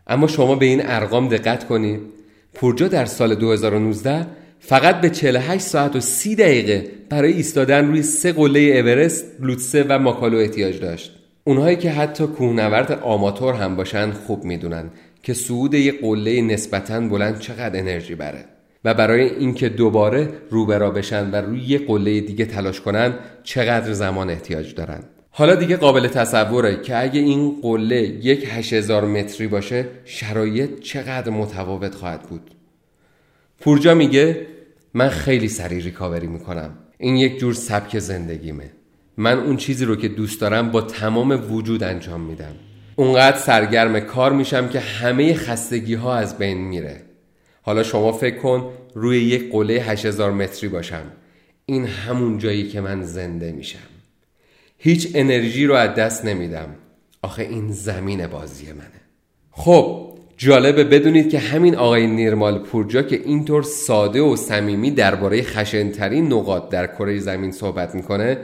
اما 0.09 0.27
شما 0.27 0.55
به 0.55 0.65
این 0.65 0.81
ارقام 0.85 1.27
دقت 1.27 1.67
کنید. 1.67 1.99
پورجا 2.53 2.87
در 2.87 3.05
سال 3.05 3.35
2019 3.35 4.27
فقط 4.59 5.01
به 5.01 5.09
48 5.09 5.61
ساعت 5.61 5.95
و 5.95 5.99
30 5.99 6.35
دقیقه 6.35 6.87
برای 7.09 7.33
ایستادن 7.33 7.87
روی 7.87 8.01
سه 8.01 8.31
قله 8.31 8.59
اورست، 8.59 9.25
لوتسه 9.39 9.85
و 9.89 9.99
ماکالو 9.99 10.37
احتیاج 10.37 10.79
داشت. 10.79 11.15
اونهایی 11.43 11.75
که 11.75 11.91
حتی 11.91 12.27
کوهنورد 12.27 12.91
آماتور 12.91 13.53
هم 13.53 13.75
باشن 13.75 14.11
خوب 14.11 14.43
می‌دونن 14.43 14.89
که 15.23 15.33
صعود 15.33 15.73
یه 15.73 15.91
قله 15.91 16.41
نسبتا 16.41 16.99
بلند 16.99 17.39
چقدر 17.39 17.79
انرژی 17.79 18.15
بره. 18.15 18.45
و 18.85 18.93
برای 18.93 19.29
اینکه 19.29 19.69
دوباره 19.69 20.29
روبرا 20.49 20.91
بشن 20.91 21.31
و 21.31 21.35
روی 21.35 21.61
یه 21.61 21.77
قله 21.77 22.21
دیگه 22.21 22.45
تلاش 22.45 22.81
کنن 22.81 23.13
چقدر 23.43 23.93
زمان 23.93 24.29
احتیاج 24.29 24.75
دارن. 24.75 25.03
حالا 25.31 25.55
دیگه 25.55 25.77
قابل 25.77 26.07
تصوره 26.07 26.81
که 26.81 27.01
اگه 27.01 27.19
این 27.19 27.61
قله 27.61 28.01
یک 28.01 28.47
8000 28.51 29.05
متری 29.05 29.47
باشه 29.47 29.85
شرایط 30.05 30.79
چقدر 30.79 31.29
متفاوت 31.29 31.95
خواهد 31.95 32.21
بود؟ 32.21 32.51
پورجا 33.59 33.93
میگه 33.93 34.47
من 34.93 35.09
خیلی 35.09 35.49
سریع 35.49 35.83
ریکاوری 35.83 36.27
می‌کنم. 36.27 36.77
این 36.97 37.15
یک 37.15 37.39
جور 37.39 37.53
سبک 37.53 37.99
زندگیمه. 37.99 38.71
من 39.17 39.39
اون 39.39 39.57
چیزی 39.57 39.85
رو 39.85 39.95
که 39.95 40.07
دوست 40.07 40.41
دارم 40.41 40.71
با 40.71 40.81
تمام 40.81 41.53
وجود 41.53 41.83
انجام 41.83 42.21
میدم. 42.21 42.55
اونقدر 42.95 43.37
سرگرم 43.37 43.99
کار 43.99 44.33
میشم 44.33 44.67
که 44.67 44.79
همه 44.79 45.33
خستگی 45.33 45.93
ها 45.93 46.15
از 46.15 46.37
بین 46.37 46.57
میره. 46.57 47.01
حالا 47.61 47.83
شما 47.83 48.11
فکر 48.11 48.37
کن 48.37 48.69
روی 48.95 49.21
یک 49.23 49.51
قله 49.51 49.73
8000 49.73 50.31
متری 50.31 50.69
باشم. 50.69 51.03
این 51.65 51.85
همون 51.85 52.37
جایی 52.37 52.67
که 52.67 52.81
من 52.81 53.03
زنده 53.03 53.51
میشم. 53.51 53.98
هیچ 54.81 55.11
انرژی 55.15 55.65
رو 55.65 55.73
از 55.73 55.95
دست 55.95 56.25
نمیدم. 56.25 56.75
آخه 57.21 57.43
این 57.43 57.71
زمین 57.71 58.27
بازی 58.27 58.71
منه. 58.71 59.01
خب 59.51 60.09
جالبه 60.37 60.83
بدونید 60.83 61.29
که 61.29 61.39
همین 61.39 61.75
آقای 61.75 62.07
نیرمال 62.07 62.59
پورجا 62.59 63.01
که 63.01 63.21
اینطور 63.25 63.63
ساده 63.63 64.21
و 64.21 64.35
صمیمی 64.35 64.91
درباره 64.91 65.43
خشنترین 65.43 66.33
نقاط 66.33 66.69
در 66.69 66.87
کره 66.87 67.19
زمین 67.19 67.51
صحبت 67.51 67.95
می‌کنه 67.95 68.37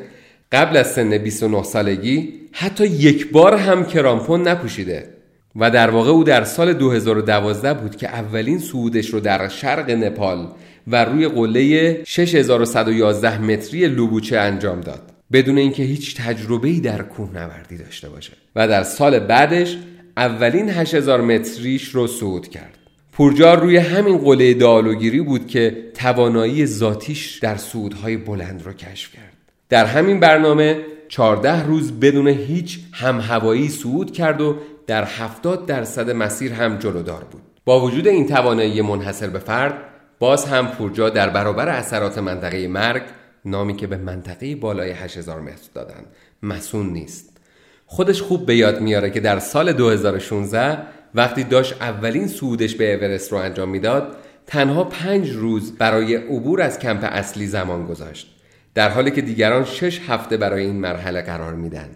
قبل 0.51 0.77
از 0.77 0.92
سن 0.92 1.18
29 1.18 1.63
سالگی 1.63 2.34
حتی 2.51 2.88
یک 2.88 3.32
بار 3.32 3.54
هم 3.54 3.86
کرامپون 3.86 4.48
نپوشیده. 4.48 5.10
و 5.56 5.72
در 5.72 5.89
واقع 5.89 6.10
او 6.10 6.24
در 6.24 6.44
سال 6.44 6.74
2012 6.74 7.74
بود 7.74 7.96
که 7.96 8.08
اولین 8.08 8.60
صعودش 8.60 9.10
رو 9.10 9.20
در 9.20 9.48
شرق 9.48 9.89
نپال 9.89 10.48
و 10.88 11.06
روی 11.06 11.27
قله 11.27 12.01
6111 12.04 13.42
متری 13.42 13.88
لوبوچه 13.88 14.38
انجام 14.38 14.82
داد. 14.82 15.14
بدون 15.32 15.58
اینکه 15.58 15.84
هیچ 15.84 16.15
تجربه 16.15 16.67
ای 16.67 16.79
در 16.79 17.01
کوهنوردی 17.01 17.77
داشته 17.77 18.10
باشه 18.10 18.34
و 18.55 18.67
در 18.67 18.84
سال 18.84 19.20
بعدش 19.20 19.77
اولین 20.17 20.70
8000 20.70 21.22
متریش 21.22 21.89
رو 21.89 22.08
صعود 22.08 22.48
کرد. 22.48 22.77
پورجار 23.12 23.60
روی 23.60 23.77
همین 23.77 24.17
قله 24.17 24.53
دالوگیری 24.53 25.22
بود 25.22 25.48
که 25.48 25.91
توانایی 25.94 26.65
ذاتیش 26.65 27.39
در 27.39 27.55
صعودهای 27.55 28.17
بلند 28.17 28.63
رو 28.65 28.74
کشف 28.74 29.13
کرد. 29.13 29.34
در 29.70 29.86
همین 29.86 30.20
برنامه 30.20 30.82
14 31.10 31.65
روز 31.65 32.00
بدون 32.00 32.27
هیچ 32.27 32.79
هم 32.94 33.20
هوایی 33.20 33.70
صعود 33.70 34.12
کرد 34.12 34.41
و 34.41 34.55
در 34.88 35.03
70 35.03 35.65
درصد 35.65 36.10
مسیر 36.10 36.53
هم 36.53 36.77
جلودار 36.77 37.24
بود. 37.24 37.41
با 37.65 37.82
وجود 37.82 38.08
این 38.08 38.27
توانایی 38.27 38.82
منحصر 38.82 39.27
به 39.27 39.39
فرد 39.39 39.74
باز 40.20 40.46
هم 40.46 40.67
پورجا 40.67 41.10
در 41.10 41.29
برابر 41.29 41.70
اثرات 41.70 42.17
منطقه 42.17 42.67
مرگ 42.67 43.01
نامی 43.46 43.75
که 43.75 43.88
به 43.88 43.98
منطقه 43.98 44.56
بالای 44.56 44.92
8000 44.92 45.42
متر 45.42 45.70
دادن. 45.74 46.06
مسون 46.44 46.90
نیست. 46.90 47.38
خودش 47.86 48.22
خوب 48.22 48.46
به 48.46 48.56
یاد 48.56 48.82
میاره 48.82 49.10
که 49.10 49.20
در 49.20 49.40
سال 49.40 49.74
2016 49.74 50.78
وقتی 51.16 51.44
داشت 51.44 51.82
اولین 51.82 52.28
صعودش 52.28 52.75
به 52.75 52.94
اورست 52.94 53.32
رو 53.32 53.38
انجام 53.38 53.70
می‌داد 53.70 54.18
تنها 54.48 54.84
پنج 54.84 55.30
روز 55.30 55.78
برای 55.78 56.16
عبور 56.16 56.62
از 56.62 56.80
کمپ 56.80 57.04
اصلی 57.04 57.48
زمان 57.48 57.86
گذاشت. 57.86 58.36
در 58.74 58.90
حالی 58.90 59.12
که 59.12 59.22
دیگران 59.22 59.66
شش 59.66 60.00
هفته 60.08 60.38
برای 60.38 60.64
این 60.66 60.75
مرحله 60.75 61.22
قرار 61.22 61.54
میدن. 61.54 61.90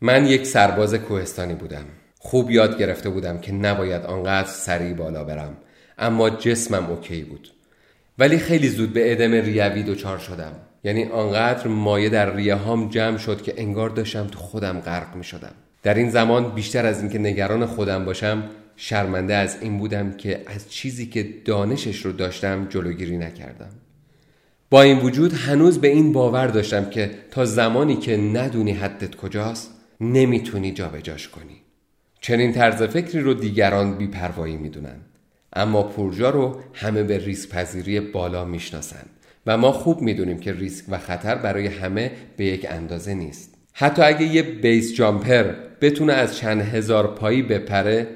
من 0.00 0.26
یک 0.26 0.46
سرباز 0.46 0.94
کوهستانی 0.94 1.54
بودم. 1.54 1.84
خوب 2.18 2.50
یاد 2.50 2.78
گرفته 2.78 3.08
بودم 3.08 3.38
که 3.38 3.52
نباید 3.52 4.02
آنقدر 4.02 4.48
سریع 4.48 4.94
بالا 4.94 5.24
برم. 5.24 5.56
اما 5.98 6.30
جسمم 6.30 6.90
اوکی 6.90 7.22
بود. 7.22 7.55
ولی 8.18 8.38
خیلی 8.38 8.68
زود 8.68 8.92
به 8.92 9.12
ادم 9.12 9.32
ریوی 9.32 9.82
دچار 9.82 10.18
شدم. 10.18 10.52
یعنی 10.84 11.04
آنقدر 11.04 11.68
مایه 11.68 12.08
در 12.08 12.34
ریه 12.34 12.54
هام 12.54 12.88
جمع 12.88 13.18
شد 13.18 13.42
که 13.42 13.54
انگار 13.56 13.90
داشتم 13.90 14.26
تو 14.26 14.38
خودم 14.38 14.80
غرق 14.80 15.16
می 15.16 15.24
شدم 15.24 15.52
در 15.82 15.94
این 15.94 16.10
زمان 16.10 16.54
بیشتر 16.54 16.86
از 16.86 17.00
اینکه 17.00 17.18
نگران 17.18 17.66
خودم 17.66 18.04
باشم 18.04 18.42
شرمنده 18.76 19.34
از 19.34 19.56
این 19.60 19.78
بودم 19.78 20.12
که 20.12 20.42
از 20.46 20.72
چیزی 20.72 21.06
که 21.06 21.28
دانشش 21.44 22.06
رو 22.06 22.12
داشتم 22.12 22.66
جلوگیری 22.70 23.16
نکردم. 23.16 23.70
با 24.70 24.82
این 24.82 24.98
وجود 24.98 25.32
هنوز 25.32 25.80
به 25.80 25.88
این 25.88 26.12
باور 26.12 26.46
داشتم 26.46 26.90
که 26.90 27.10
تا 27.30 27.44
زمانی 27.44 27.96
که 27.96 28.16
ندونی 28.16 28.72
حدت 28.72 29.14
کجاست 29.14 29.70
نمی‌تونی 30.00 30.72
جابجاش 30.72 31.28
کنی. 31.28 31.62
چنین 32.20 32.52
طرز 32.52 32.82
فکری 32.82 33.20
رو 33.20 33.34
دیگران 33.34 33.98
بیپروایی 33.98 34.56
می‌دونن. 34.56 35.00
اما 35.56 35.82
پورجا 35.82 36.30
رو 36.30 36.60
همه 36.72 37.02
به 37.02 37.18
ریسک 37.18 37.48
پذیری 37.48 38.00
بالا 38.00 38.44
می‌شناسند 38.44 39.10
و 39.46 39.56
ما 39.56 39.72
خوب 39.72 40.00
می‌دونیم 40.00 40.38
که 40.38 40.52
ریسک 40.52 40.84
و 40.88 40.98
خطر 40.98 41.34
برای 41.34 41.66
همه 41.66 42.10
به 42.36 42.44
یک 42.44 42.66
اندازه 42.70 43.14
نیست. 43.14 43.54
حتی 43.72 44.02
اگه 44.02 44.22
یه 44.22 44.42
بیس 44.42 44.94
جامپر 44.94 45.54
بتونه 45.80 46.12
از 46.12 46.36
چند 46.36 46.60
هزار 46.60 47.14
پایی 47.14 47.42
بپره 47.42 48.06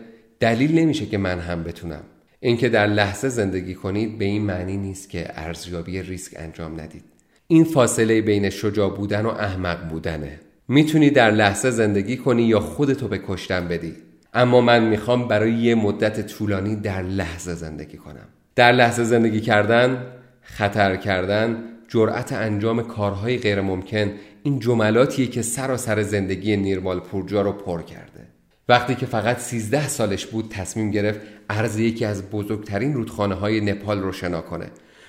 دلیل 0.40 0.78
نمیشه 0.78 1.06
که 1.06 1.18
من 1.18 1.38
هم 1.38 1.64
بتونم. 1.64 2.02
اینکه 2.40 2.68
در 2.68 2.86
لحظه 2.86 3.28
زندگی 3.28 3.74
کنید 3.74 4.18
به 4.18 4.24
این 4.24 4.42
معنی 4.42 4.76
نیست 4.76 5.10
که 5.10 5.26
ارزیابی 5.34 6.02
ریسک 6.02 6.32
انجام 6.36 6.80
ندید. 6.80 7.04
این 7.46 7.64
فاصله 7.64 8.20
بین 8.20 8.50
شجاع 8.50 8.96
بودن 8.96 9.26
و 9.26 9.28
احمق 9.28 9.88
بودنه. 9.88 10.40
می‌تونی 10.68 11.10
در 11.10 11.30
لحظه 11.30 11.70
زندگی 11.70 12.16
کنی 12.16 12.42
یا 12.42 12.60
خودتو 12.60 13.08
به 13.08 13.20
کشتن 13.28 13.68
بدی. 13.68 13.94
اما 14.34 14.60
من 14.60 14.84
می‌خوام 14.84 15.28
برای 15.28 15.52
یه 15.52 15.74
مدت 15.74 16.26
طولانی 16.26 16.76
در 16.76 17.02
لحظه 17.02 17.54
زندگی 17.54 17.96
کنم. 17.96 18.28
در 18.54 18.72
لحظه 18.72 19.04
زندگی 19.04 19.40
کردن 19.40 20.06
خطر 20.42 20.96
کردن 20.96 21.64
جرأت 21.88 22.32
انجام 22.32 22.82
کارهای 22.82 23.38
غیر 23.38 23.60
ممکن 23.60 24.12
این 24.42 24.58
جملاتیه 24.58 25.26
که 25.26 25.42
سراسر 25.42 26.02
زندگی 26.02 26.56
نیرمال 26.56 27.00
پورجا 27.00 27.42
رو 27.42 27.52
پر 27.52 27.82
کرده. 27.82 28.26
وقتی 28.68 28.94
که 28.94 29.06
فقط 29.06 29.38
13 29.38 29.88
سالش 29.88 30.26
بود 30.26 30.48
تصمیم 30.50 30.90
گرفت 30.90 31.20
عرض 31.50 31.78
یکی 31.78 32.04
از 32.04 32.30
بزرگترین 32.30 32.94
رودخانه 32.94 33.34
های 33.34 33.60
نپال 33.60 34.00
رو 34.00 34.12
شنا 34.12 34.40
کنه. 34.40 34.66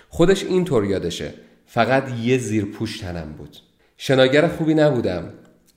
خودش 0.09 0.43
اینطور 0.43 0.85
یادشه 0.85 1.33
فقط 1.65 2.03
یه 2.23 2.37
زیر 2.37 2.65
پوش 2.65 2.99
تنم 2.99 3.33
بود. 3.37 3.57
شناگر 3.97 4.47
خوبی 4.47 4.73
نبودم. 4.73 5.23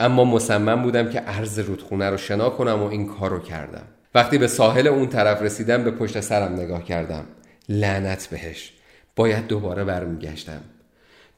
اما 0.04 0.24
مصمم 0.24 0.82
بودم 0.82 1.08
که 1.08 1.18
عرض 1.18 1.58
رودخونه 1.58 2.10
رو 2.10 2.16
شنا 2.16 2.50
کنم 2.50 2.82
و 2.82 2.86
این 2.86 3.06
کار 3.06 3.30
رو 3.30 3.38
کردم. 3.38 3.82
وقتی 4.14 4.38
به 4.38 4.46
ساحل 4.46 4.86
اون 4.86 5.06
طرف 5.06 5.42
رسیدم 5.42 5.84
به 5.84 5.90
پشت 5.90 6.20
سرم 6.20 6.52
نگاه 6.52 6.84
کردم. 6.84 7.24
لعنت 7.68 8.26
بهش. 8.26 8.72
باید 9.16 9.46
دوباره 9.46 9.84
برمیگشتم. 9.84 10.60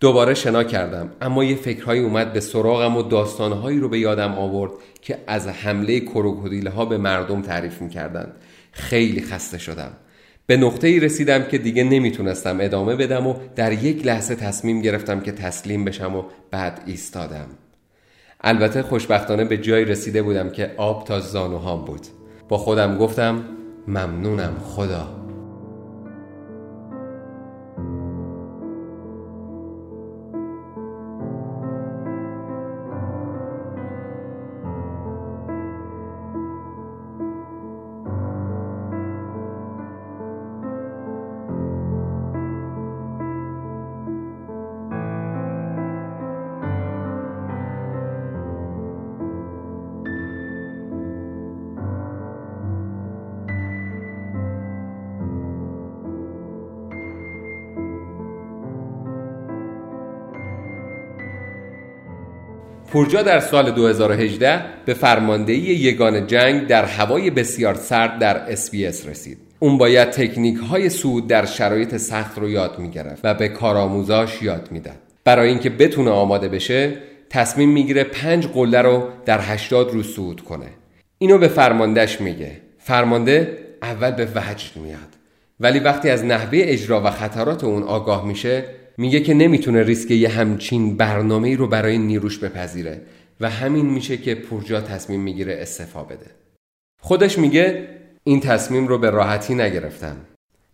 دوباره 0.00 0.34
شنا 0.34 0.64
کردم. 0.64 1.10
اما 1.20 1.44
یه 1.44 1.56
فکرهایی 1.56 2.00
اومد 2.00 2.32
به 2.32 2.40
سراغم 2.40 2.96
و 2.96 3.02
داستانهایی 3.02 3.80
رو 3.80 3.88
به 3.88 3.98
یادم 3.98 4.32
آورد 4.32 4.72
که 5.02 5.18
از 5.26 5.48
حمله 5.48 6.00
کروکودیل 6.00 6.66
ها 6.66 6.84
به 6.84 6.98
مردم 6.98 7.42
تعریف 7.42 7.82
می‌کردند. 7.82 8.32
خیلی 8.72 9.20
خسته 9.20 9.58
شدم. 9.58 9.90
به 10.46 10.56
نقطه 10.56 10.88
ای 10.88 11.00
رسیدم 11.00 11.42
که 11.44 11.58
دیگه 11.58 11.84
نمی‌تونستم 11.84 12.60
ادامه 12.60 12.96
بدم 12.96 13.26
و 13.26 13.34
در 13.56 13.72
یک 13.72 14.06
لحظه 14.06 14.34
تصمیم 14.34 14.82
گرفتم 14.82 15.20
که 15.20 15.32
تسلیم 15.32 15.84
بشم 15.84 16.16
و 16.16 16.22
بعد 16.50 16.80
ایستادم. 16.86 17.46
البته 18.48 18.82
خوشبختانه 18.82 19.44
به 19.44 19.58
جایی 19.58 19.84
رسیده 19.84 20.22
بودم 20.22 20.50
که 20.50 20.74
آب 20.76 21.04
تا 21.04 21.20
زانوهام 21.20 21.84
بود. 21.84 22.00
با 22.48 22.58
خودم 22.58 22.98
گفتم 22.98 23.44
ممنونم 23.88 24.56
خدا. 24.64 25.25
پورجا 62.96 63.22
در 63.22 63.40
سال 63.40 63.70
2018 63.70 64.64
به 64.84 64.94
فرماندهی 64.94 65.58
یگان 65.58 66.26
جنگ 66.26 66.66
در 66.66 66.84
هوای 66.84 67.30
بسیار 67.30 67.74
سرد 67.74 68.18
در 68.18 68.36
اسپیس 68.36 69.06
رسید. 69.06 69.38
اون 69.58 69.78
باید 69.78 70.10
تکنیک 70.10 70.56
های 70.58 70.88
سود 70.88 71.26
در 71.26 71.44
شرایط 71.44 71.96
سخت 71.96 72.38
رو 72.38 72.48
یاد 72.48 72.78
می‌گرفت 72.78 73.20
و 73.24 73.34
به 73.34 73.48
کارآموزاش 73.48 74.42
یاد 74.42 74.68
می‌داد. 74.70 74.96
برای 75.24 75.48
اینکه 75.48 75.70
بتونه 75.70 76.10
آماده 76.10 76.48
بشه 76.48 76.92
تصمیم 77.30 77.68
می‌گیره 77.68 78.04
پنج 78.04 78.46
قله 78.46 78.82
رو 78.82 79.08
در 79.24 79.40
80 79.40 79.90
روز 79.90 80.06
سود 80.06 80.40
کنه. 80.40 80.68
اینو 81.18 81.38
به 81.38 81.48
فرماندهش 81.48 82.20
میگه. 82.20 82.52
فرمانده 82.78 83.58
اول 83.82 84.10
به 84.10 84.24
وجد 84.24 84.76
میاد. 84.76 85.16
ولی 85.60 85.78
وقتی 85.78 86.10
از 86.10 86.24
نحوه 86.24 86.58
اجرا 86.62 87.00
و 87.00 87.10
خطرات 87.10 87.64
اون 87.64 87.82
آگاه 87.82 88.26
میشه 88.26 88.64
میگه 88.98 89.20
که 89.20 89.34
نمی‌تونه 89.34 89.82
ریسک 89.82 90.10
یه 90.10 90.28
همچین 90.28 90.96
برنامه 90.96 91.56
رو 91.56 91.66
برای 91.66 91.98
نیروش 91.98 92.38
بپذیره 92.38 93.00
و 93.40 93.50
همین 93.50 93.86
میشه 93.86 94.16
که 94.16 94.34
پورجا 94.34 94.80
تصمیم 94.80 95.20
می‌گیره 95.20 95.58
استفا 95.60 96.02
بده. 96.04 96.26
خودش 97.00 97.38
میگه 97.38 97.88
این 98.24 98.40
تصمیم 98.40 98.88
رو 98.88 98.98
به 98.98 99.10
راحتی 99.10 99.54
نگرفتم. 99.54 100.16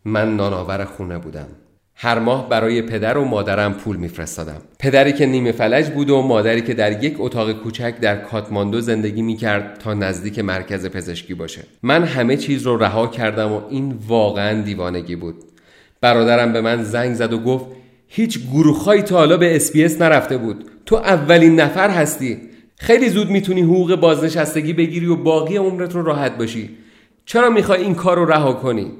من 0.04 0.36
نانآور 0.36 0.84
خونه 0.84 1.18
بودم. 1.18 1.46
هر 1.94 2.18
ماه 2.18 2.48
برای 2.48 2.82
پدر 2.82 3.18
و 3.18 3.24
مادرم 3.24 3.74
پول 3.74 3.96
میفرستادم. 3.96 4.62
پدری 4.78 5.12
که 5.12 5.26
نیمه 5.26 5.52
فلج 5.52 5.90
بود 5.90 6.10
و 6.10 6.22
مادری 6.22 6.62
که 6.62 6.74
در 6.74 7.04
یک 7.04 7.16
اتاق 7.18 7.52
کوچک 7.52 8.00
در 8.00 8.16
کاتماندو 8.16 8.80
زندگی 8.80 9.22
می‌کرد 9.22 9.78
تا 9.78 9.94
نزدیک 9.94 10.38
مرکز 10.38 10.86
پزشکی 10.86 11.34
باشه. 11.34 11.62
من 11.82 12.04
همه 12.04 12.36
چیز 12.36 12.62
رو 12.62 12.76
رها 12.76 13.06
کردم 13.06 13.52
و 13.52 13.60
این 13.68 13.98
واقعا 14.08 14.62
دیوانگی 14.62 15.16
بود. 15.16 15.34
برادرم 16.00 16.52
به 16.52 16.60
من 16.60 16.82
زنگ 16.82 17.14
زد 17.14 17.32
و 17.32 17.38
گفت 17.38 17.66
هیچ 18.14 18.38
گروههایی 18.52 19.02
تا 19.02 19.16
حالا 19.16 19.36
به 19.36 19.56
اسپیس 19.56 20.00
نرفته 20.00 20.36
بود. 20.36 20.70
تو 20.86 20.96
اولین 20.96 21.60
نفر 21.60 21.90
هستی. 21.90 22.40
خیلی 22.76 23.08
زود 23.08 23.30
می‌تونی 23.30 23.60
حقوق 23.62 23.94
بازنشستگی 23.94 24.72
بگیری 24.72 25.06
و 25.06 25.16
باقی 25.16 25.56
عمرت 25.56 25.94
رو 25.94 26.02
راحت 26.02 26.38
باشی. 26.38 26.78
چرا 27.24 27.50
می‌خوای 27.50 27.82
این 27.82 27.94
کار 27.94 28.16
رو 28.16 28.24
رها 28.24 28.52
کنی؟ 28.52 28.92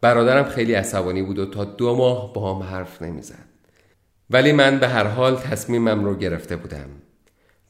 برادرم 0.00 0.44
خیلی 0.44 0.74
عصبانی 0.74 1.22
بود 1.22 1.38
و 1.38 1.46
تا 1.46 1.64
دو 1.64 1.96
ماه 1.96 2.32
با 2.32 2.54
هم 2.54 2.62
حرف 2.62 3.02
نمی‌زد. 3.02 3.44
ولی 4.30 4.52
من 4.52 4.78
به 4.78 4.88
هر 4.88 5.04
حال 5.04 5.36
تصمیمم 5.36 6.04
رو 6.04 6.14
گرفته 6.14 6.56
بودم. 6.56 6.88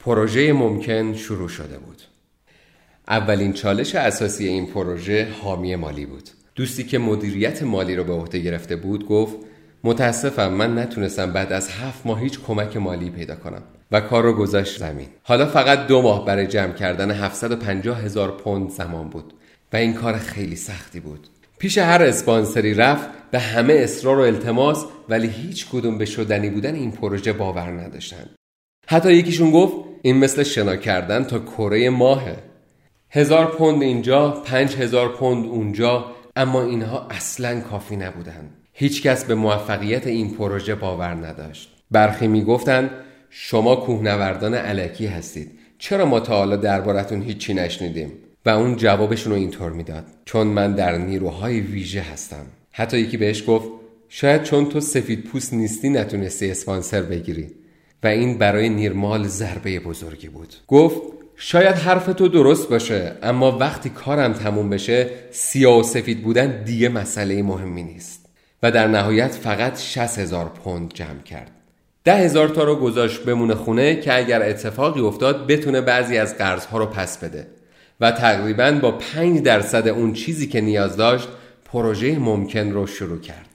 پروژه 0.01 0.53
ممکن 0.53 1.15
شروع 1.15 1.49
شده 1.49 1.79
بود. 1.79 2.03
اولین 3.09 3.53
چالش 3.53 3.95
اساسی 3.95 4.49
این 4.49 4.67
پروژه 4.67 5.29
حامی 5.43 5.77
مالی 5.77 6.07
بود. 6.07 6.29
دوستی 6.55 6.85
که 6.85 6.99
مدیریت 6.99 7.62
مالی 7.62 7.97
رو 7.97 8.05
به 8.05 8.12
عهده 8.12 8.39
گرفته 8.39 8.77
بود 8.77 9.07
گفت 9.07 9.37
متاسفم 9.85 10.53
من 10.53 10.79
نتونستم 10.79 11.33
بعد 11.33 11.53
از 11.53 11.69
هفت 11.69 12.07
ماه 12.07 12.21
هیچ 12.21 12.41
کمک 12.41 12.77
مالی 12.77 13.11
پیدا 13.11 13.35
کنم 13.37 13.62
و 13.93 14.01
کار 14.01 14.23
رو 14.23 14.33
گذاشت 14.33 14.79
زمین. 14.79 15.07
حالا 15.23 15.47
فقط 15.47 15.87
دو 15.87 16.03
ماه 16.03 16.25
برای 16.25 16.47
جمع 16.47 16.73
کردن 16.73 17.11
750 17.11 18.01
هزار 18.01 18.31
پوند 18.31 18.71
زمان 18.71 19.09
بود 19.09 19.35
و 19.73 19.77
این 19.77 19.95
کار 19.95 20.19
خیلی 20.19 20.57
سختی 20.57 21.01
بود. 21.01 21.29
پیش 21.59 21.79
هر 21.79 22.03
اسپانسری 22.03 22.75
رفت 22.75 23.09
به 23.31 23.39
همه 23.39 23.73
اصرار 23.73 24.19
و 24.19 24.23
التماس 24.23 24.85
ولی 25.09 25.29
هیچ 25.29 25.69
کدوم 25.69 25.99
به 25.99 26.05
شدنی 26.05 26.51
بودن 26.51 26.75
این 26.75 26.91
پروژه 26.93 27.33
باور 27.33 27.71
نداشتن. 27.71 28.31
حتی 28.87 29.12
یکیشون 29.12 29.51
گفت 29.51 29.77
این 30.03 30.17
مثل 30.17 30.43
شنا 30.43 30.77
کردن 30.77 31.25
تا 31.25 31.39
کره 31.39 31.91
ماهه. 31.91 32.37
هزار 33.11 33.47
پوند 33.47 33.83
اینجا 33.83 34.31
پنج 34.31 34.77
هزار 34.77 35.09
پوند 35.09 35.47
اونجا 35.47 36.07
اما 36.37 36.62
اینها 36.62 37.07
اصلا 37.11 37.61
کافی 37.61 37.97
نبودن. 37.97 38.62
هیچکس 38.73 39.25
به 39.25 39.35
موفقیت 39.35 40.07
این 40.07 40.35
پروژه 40.35 40.75
باور 40.75 41.14
نداشت. 41.14 41.69
برخی 41.91 42.26
می‌گفتند 42.26 42.91
شما 43.31 43.76
کوهنوردان 43.76 44.55
علکی 44.55 45.07
هستید. 45.07 45.50
چرا 45.79 46.07
ما 46.07 46.21
تا 46.21 46.37
حالا 46.37 46.57
دربارتون 46.57 47.23
هیچی 47.23 47.55
نشنیدیم؟ 47.55 48.12
و 48.47 48.50
اون 48.50 48.76
جوابشون 48.76 49.33
رو 49.33 49.38
اینطور 49.38 49.73
می‌داد. 49.73 50.05
چون 50.25 50.47
من 50.47 50.73
در 50.73 50.99
نیروهای 50.99 51.61
ویژه 51.61 52.00
هستم. 52.00 52.47
حتی 52.73 52.99
یکی 52.99 53.17
بهش 53.17 53.45
گفت 53.47 53.68
شاید 54.09 54.42
چون 54.42 54.68
تو 54.68 54.81
سفید 54.81 55.25
پوست 55.25 55.55
نیستی 55.55 55.88
نتونستی 55.88 56.51
اسپانسر 56.51 57.03
بگیری. 57.03 57.51
و 58.03 58.07
این 58.07 58.38
برای 58.38 58.68
نیرمال 58.68 59.27
ضربه 59.27 59.81
بزرگی 59.81 60.29
بود. 60.29 60.55
گفت 60.68 61.01
شاید 61.37 61.75
حرف 61.75 62.07
تو 62.07 62.29
درست 62.29 62.68
باشه 62.68 63.12
اما 63.23 63.59
وقتی 63.59 63.90
کارم 63.90 64.33
تموم 64.33 64.70
بشه 64.70 65.11
سیاه 65.31 65.81
و 65.81 65.83
سفید 65.83 66.23
بودن 66.23 66.64
دیگه 66.64 66.88
مسئله 66.88 67.42
مهمی 67.42 67.83
نیست. 67.83 68.21
و 68.62 68.70
در 68.70 68.88
نهایت 68.88 69.35
فقط 69.35 69.81
60 69.81 70.18
هزار 70.18 70.44
پوند 70.44 70.94
جمع 70.94 71.22
کرد. 71.22 71.51
ده 72.05 72.16
هزار 72.16 72.48
تا 72.48 72.64
رو 72.64 72.77
گذاشت 72.77 73.25
بمونه 73.25 73.55
خونه 73.55 73.96
که 73.96 74.16
اگر 74.16 74.42
اتفاقی 74.42 75.01
افتاد 75.01 75.46
بتونه 75.46 75.81
بعضی 75.81 76.18
از 76.18 76.38
قرضها 76.38 76.79
رو 76.79 76.87
پس 76.87 77.18
بده. 77.18 77.46
و 78.01 78.11
تقریبا 78.11 78.70
با 78.83 78.92
5 78.92 79.42
درصد 79.42 79.88
اون 79.88 80.12
چیزی 80.12 80.46
که 80.46 80.61
نیاز 80.61 80.96
داشت 80.96 81.29
پروژه 81.64 82.18
ممکن 82.18 82.70
رو 82.70 82.87
شروع 82.87 83.20
کرد. 83.20 83.48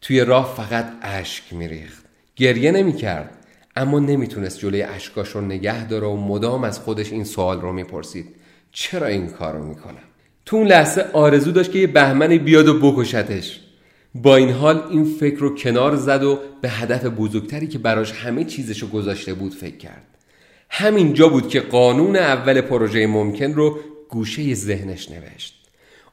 توی 0.00 0.20
راه 0.20 0.54
فقط 0.56 0.92
اشک 1.02 1.44
میریخت. 1.52 2.04
گریه 2.36 2.72
نمی‌کرد. 2.72 3.30
اما 3.76 3.98
نمی‌تونست 3.98 4.58
جلوی 4.58 4.82
اشکاش 4.82 5.28
رو 5.28 5.40
نگه 5.40 5.86
داره 5.86 6.06
و 6.06 6.16
مدام 6.16 6.64
از 6.64 6.78
خودش 6.78 7.12
این 7.12 7.24
سوال 7.24 7.60
رو 7.60 7.72
می‌پرسید. 7.72 8.26
چرا 8.72 9.06
این 9.06 9.26
کار 9.26 9.54
رو 9.54 9.64
می‌کنم؟ 9.64 10.04
تو 10.46 10.56
اون 10.56 10.66
لحظه 10.66 11.04
آرزو 11.12 11.52
داشت 11.52 11.72
که 11.72 11.78
یه 11.78 11.86
بهمنی 11.86 12.38
بیاد 12.38 12.68
و 12.68 12.80
بکشتش. 12.80 13.60
با 14.14 14.36
این 14.36 14.50
حال 14.50 14.86
این 14.90 15.04
فکر 15.04 15.38
رو 15.38 15.54
کنار 15.54 15.96
زد 15.96 16.22
و 16.22 16.38
به 16.60 16.68
هدف 16.68 17.04
بزرگتری 17.04 17.66
که 17.66 17.78
براش 17.78 18.12
همه 18.12 18.44
چیزشو 18.44 18.90
گذاشته 18.90 19.34
بود 19.34 19.54
فکر 19.54 19.76
کرد. 19.76 20.02
همین 20.70 21.14
جا 21.14 21.28
بود 21.28 21.48
که 21.48 21.60
قانون 21.60 22.16
اول 22.16 22.60
پروژه 22.60 23.06
ممکن 23.06 23.52
رو 23.52 23.78
گوشه 24.08 24.54
ذهنش 24.54 25.10
نوشت. 25.10 25.54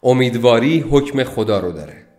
امیدواری 0.04 0.80
حکم 0.80 1.24
خدا 1.24 1.60
رو 1.60 1.72
داره. 1.72 2.11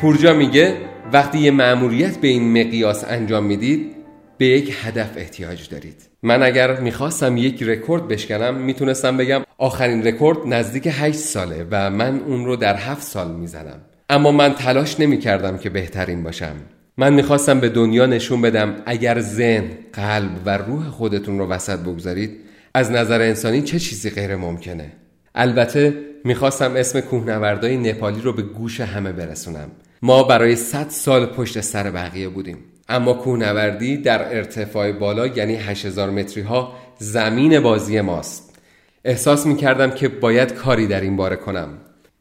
پورجا 0.00 0.34
میگه 0.34 0.76
وقتی 1.12 1.38
یه 1.38 1.50
مأموریت 1.50 2.18
به 2.18 2.28
این 2.28 2.60
مقیاس 2.60 3.04
انجام 3.08 3.44
می‌دید 3.44 3.96
به 4.38 4.46
یک 4.46 4.74
هدف 4.82 5.10
احتیاج 5.16 5.68
دارید. 5.68 6.08
من 6.22 6.42
اگر 6.42 6.80
می‌خواستم 6.80 7.36
یک 7.36 7.62
رکورد 7.62 8.08
بشکنم 8.08 8.54
می‌تونستم 8.54 9.16
بگم 9.16 9.42
آخرین 9.58 10.06
رکورد 10.06 10.38
نزدیک 10.46 10.88
8 10.90 11.18
ساله 11.18 11.66
و 11.70 11.90
من 11.90 12.20
اون 12.20 12.44
رو 12.44 12.56
در 12.56 12.76
7 12.76 13.02
سال 13.02 13.30
می‌زنم. 13.30 13.80
اما 14.08 14.32
من 14.32 14.54
تلاش 14.54 15.00
نمی‌کردم 15.00 15.58
که 15.58 15.70
بهترین 15.70 16.22
باشم. 16.22 16.56
من 16.96 17.14
می‌خواستم 17.14 17.60
به 17.60 17.68
دنیا 17.68 18.06
نشون 18.06 18.40
بدم 18.40 18.76
اگر 18.86 19.20
ذهن، 19.20 19.64
قلب 19.92 20.30
و 20.46 20.58
روح 20.58 20.88
خودتون 20.88 21.38
رو 21.38 21.46
وسط 21.46 21.78
بگذارید 21.78 22.30
از 22.74 22.90
نظر 22.90 23.20
انسانی 23.20 23.62
چه 23.62 23.78
چیزی 23.78 24.10
غیر 24.10 24.36
ممکنه؟ 24.36 24.92
البته 25.34 25.94
می‌خواستم 26.24 26.76
اسم 26.76 27.00
کوهنوردای 27.00 27.76
نپالی 27.76 28.20
رو 28.20 28.32
به 28.32 28.42
گوش 28.42 28.80
همه 28.80 29.12
برسونم. 29.12 29.70
ما 30.02 30.22
برای 30.22 30.56
100 30.56 30.86
سال 30.88 31.26
پشت 31.26 31.60
سر 31.60 31.90
بقیه 31.90 32.28
بودیم. 32.28 32.58
اما 32.88 33.12
کوهنوردی 33.12 33.96
در 33.96 34.36
ارتفاع 34.36 34.92
بالا 34.92 35.26
یعنی 35.26 35.56
8000 35.56 36.10
متری 36.10 36.42
ها 36.42 36.72
زمین 36.98 37.60
بازی 37.60 38.00
ماست. 38.00 38.58
احساس 39.04 39.46
می 39.46 39.56
کردم 39.56 39.90
که 39.90 40.08
باید 40.08 40.54
کاری 40.54 40.86
در 40.86 41.00
این 41.00 41.16
باره 41.16 41.36
کنم. 41.36 41.68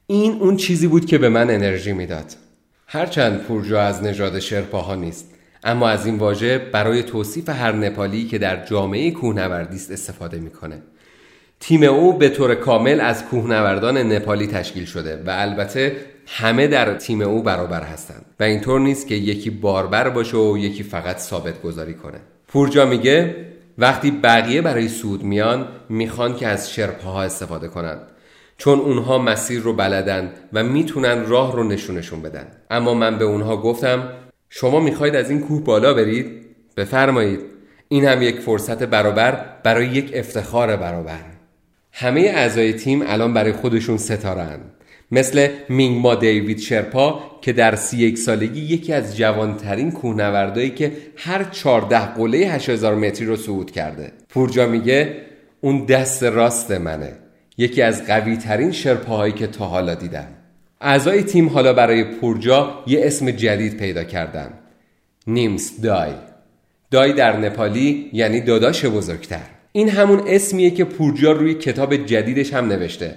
این 0.08 0.32
اون 0.42 0.58
چیزی 0.58 0.88
بود 0.88 1.06
که 1.06 1.18
به 1.18 1.30
من 1.30 1.50
انرژی 1.50 1.94
می‌داد. 1.94 2.36
هرچند 2.88 3.40
پورجا 3.40 3.82
از 3.82 4.04
نژاد 4.04 4.40
شرپاها 4.40 4.96
نیست 4.96 5.34
اما 5.64 5.90
از 5.90 6.06
این 6.06 6.18
واژه 6.18 6.58
برای 6.58 7.04
توصیف 7.04 7.50
هر 7.50 7.72
نپالی 7.72 8.28
که 8.28 8.38
در 8.38 8.66
جامعه 8.66 9.12
کوهنوردی 9.12 9.76
است 9.76 9.92
استفاده 9.92 10.38
می‌کنه. 10.38 10.82
تیم 11.60 11.84
او 11.84 12.18
به 12.18 12.30
طور 12.30 12.56
کامل 12.56 13.02
از 13.02 13.26
کوهنوردان 13.26 13.98
نپالی 13.98 14.48
تشکیل 14.48 14.86
شده 14.86 15.24
و 15.26 15.30
البته 15.30 15.96
همه 16.32 16.68
در 16.68 16.94
تیم 16.94 17.22
او 17.22 17.44
برابر 17.44 17.84
هستند 17.84 18.26
و 18.40 18.44
اینطور 18.44 18.80
نیست 18.80 19.08
که 19.08 19.16
یکی 19.16 19.50
باربر 19.50 20.10
باشه 20.10 20.38
و 20.38 20.58
یکی 20.58 20.84
فقط 20.84 21.18
ثابت 21.18 21.62
گذاری 21.62 21.94
کنه. 21.94 22.20
پورجا 22.48 22.86
میگه 22.86 23.36
وقتی 23.78 24.12
بقیه 24.12 24.62
برای 24.62 24.88
سود 24.88 25.24
میان 25.24 25.68
می‌خوان 25.90 26.36
که 26.36 26.48
از 26.48 26.72
شرپاها 26.72 27.24
استفاده 27.24 27.68
کنند. 27.68 28.02
چون 28.58 28.80
اونها 28.80 29.18
مسیر 29.18 29.62
رو 29.62 29.74
بلدن 29.74 30.32
و 30.54 30.64
می‌تونن 30.64 31.26
راه 31.26 31.56
رو 31.56 31.64
نشونشون 31.64 32.22
بدن. 32.22 32.48
اما 32.72 32.94
من 32.94 33.18
به 33.18 33.26
اونها 33.26 33.58
گفتم 33.58 34.10
شما 34.50 34.80
می‌خواید 34.80 35.16
از 35.16 35.30
این 35.30 35.40
کوه 35.40 35.64
بالا 35.64 35.94
برید؟ 35.94 36.46
بفرمایید. 36.78 37.40
این 37.88 38.06
هم 38.06 38.22
یک 38.22 38.40
فرصت 38.40 38.84
برابر 38.84 39.46
برای 39.64 39.88
یک 39.88 40.12
افتخار 40.14 40.76
برابر. 40.76 41.20
همه 41.92 42.22
اعضای 42.22 42.74
تیم 42.74 43.02
الان 43.06 43.34
برای 43.34 43.52
خودشون 43.52 43.98
ستارن 43.98 44.60
مثل 45.12 45.48
مینگما 45.70 46.16
دیوید 46.16 46.60
شرپا 46.60 47.22
که 47.42 47.54
در 47.54 47.76
سی 47.76 47.98
یک 47.98 48.18
سالگی 48.18 48.62
یکی 48.62 48.94
از 48.94 49.18
جوانترین 49.18 49.92
کوهنوردایی 49.92 50.70
که 50.70 50.92
هر 51.16 51.44
چارده 51.44 52.06
قله 52.06 52.38
8000 52.38 52.96
متری 52.96 53.26
رو 53.26 53.36
صعود 53.36 53.72
کرده. 53.72 54.12
پورجا 54.30 54.68
میگه 54.68 55.16
اون 55.62 55.86
دست 55.86 56.24
راست 56.24 56.72
منه. 56.72 57.12
یکی 57.58 57.82
از 57.82 58.08
قوی 58.08 58.38
ترین 58.38 58.72
شرپاهایی 58.72 59.34
که 59.34 59.48
تا 59.48 59.66
حالا 59.66 59.96
دیدم. 59.96 60.28
اعضای 60.82 61.24
تیم 61.24 61.50
حالا 61.50 61.74
برای 61.74 62.04
پورجا 62.04 62.84
یه 62.88 63.02
اسم 63.04 63.32
جدید 63.32 63.78
پیدا 63.78 64.04
کردن. 64.04 64.54
نیمس 65.28 65.82
دای. 65.82 66.12
دای 66.92 67.14
در 67.14 67.38
نپالی 67.38 68.10
یعنی 68.14 68.42
داداش 68.42 68.86
بزرگتر. 68.86 69.42
این 69.72 69.90
همون 69.90 70.22
اسمیه 70.28 70.72
که 70.72 70.84
پورجا 70.84 71.32
روی 71.32 71.54
کتاب 71.54 71.96
جدیدش 71.96 72.54
هم 72.54 72.68
نوشته. 72.68 73.16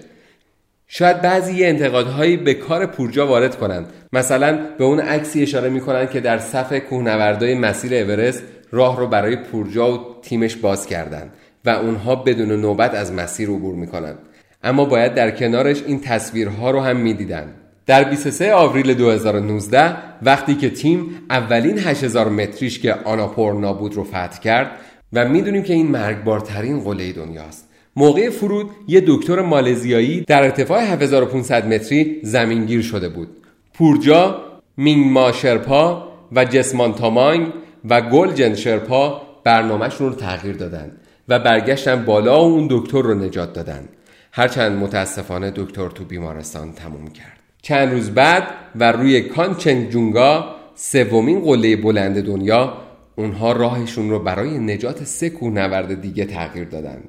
شاید 0.94 1.20
بعضی 1.20 1.54
یه 1.54 1.68
انتقادهایی 1.68 2.36
به 2.36 2.54
کار 2.54 2.86
پورجا 2.86 3.26
وارد 3.26 3.56
کنند. 3.56 3.86
مثلا 4.12 4.58
به 4.78 4.84
اون 4.84 5.00
عکسی 5.00 5.42
اشاره 5.42 5.68
می‌کنن 5.68 6.06
که 6.06 6.20
در 6.20 6.38
صف 6.38 6.72
کوهنوردای 6.72 7.54
مسیر 7.54 7.94
اورست 7.94 8.42
راه 8.70 8.98
رو 8.98 9.06
برای 9.06 9.36
پورجا 9.36 9.92
و 9.92 10.00
تیمش 10.22 10.56
باز 10.56 10.86
کردند 10.86 11.30
و 11.64 11.70
اونها 11.70 12.14
بدون 12.14 12.60
نوبت 12.60 12.94
از 12.94 13.12
مسیر 13.12 13.48
عبور 13.48 13.74
می‌کنن 13.74 14.14
اما 14.62 14.84
باید 14.84 15.14
در 15.14 15.30
کنارش 15.30 15.82
این 15.86 16.00
تصویرها 16.00 16.70
رو 16.70 16.80
هم 16.80 16.96
می‌دیدن 16.96 17.54
در 17.86 18.04
23 18.04 18.54
آوریل 18.54 18.94
2019 18.94 19.96
وقتی 20.22 20.54
که 20.54 20.70
تیم 20.70 21.14
اولین 21.30 21.78
8000 21.78 22.28
متریش 22.28 22.78
که 22.78 22.94
آناپور 22.94 23.54
نابود 23.54 23.94
رو 23.94 24.04
فتح 24.04 24.40
کرد 24.40 24.70
و 25.12 25.28
می‌دونیم 25.28 25.62
که 25.62 25.74
این 25.74 25.86
مرگبارترین 25.86 26.80
قله 26.80 27.12
دنیاست. 27.12 27.71
موقع 27.96 28.30
فرود 28.30 28.70
یه 28.88 29.02
دکتر 29.06 29.40
مالزیایی 29.40 30.20
در 30.20 30.42
ارتفاع 30.42 30.82
7500 30.82 31.66
متری 31.66 32.20
زمینگیر 32.22 32.82
شده 32.82 33.08
بود. 33.08 33.28
پورجا، 33.74 34.42
مینگما 34.76 35.32
شرپا 35.32 36.08
و 36.32 36.44
جسمان 36.44 36.94
تامانگ 36.94 37.46
و 37.88 38.00
گلجن 38.00 38.54
شرپا 38.54 39.22
برنامهشون 39.44 40.08
رو 40.08 40.14
تغییر 40.14 40.56
دادن 40.56 40.92
و 41.28 41.38
برگشتن 41.38 42.04
بالا 42.04 42.40
و 42.40 42.52
اون 42.52 42.66
دکتر 42.70 43.02
رو 43.02 43.14
نجات 43.14 43.52
دادن. 43.52 43.88
هرچند 44.32 44.72
متاسفانه 44.72 45.52
دکتر 45.56 45.88
تو 45.88 46.04
بیمارستان 46.04 46.72
تموم 46.72 47.06
کرد. 47.06 47.38
چند 47.62 47.92
روز 47.92 48.10
بعد 48.10 48.42
و 48.76 48.92
روی 48.92 49.20
کانچن 49.20 49.88
جونگا 49.88 50.54
سومین 50.74 51.40
قله 51.40 51.76
بلند 51.76 52.22
دنیا 52.22 52.76
اونها 53.16 53.52
راهشون 53.52 54.10
رو 54.10 54.18
برای 54.18 54.58
نجات 54.58 55.04
سه 55.04 55.30
کوهنورد 55.30 56.00
دیگه 56.00 56.24
تغییر 56.24 56.68
دادند. 56.68 57.08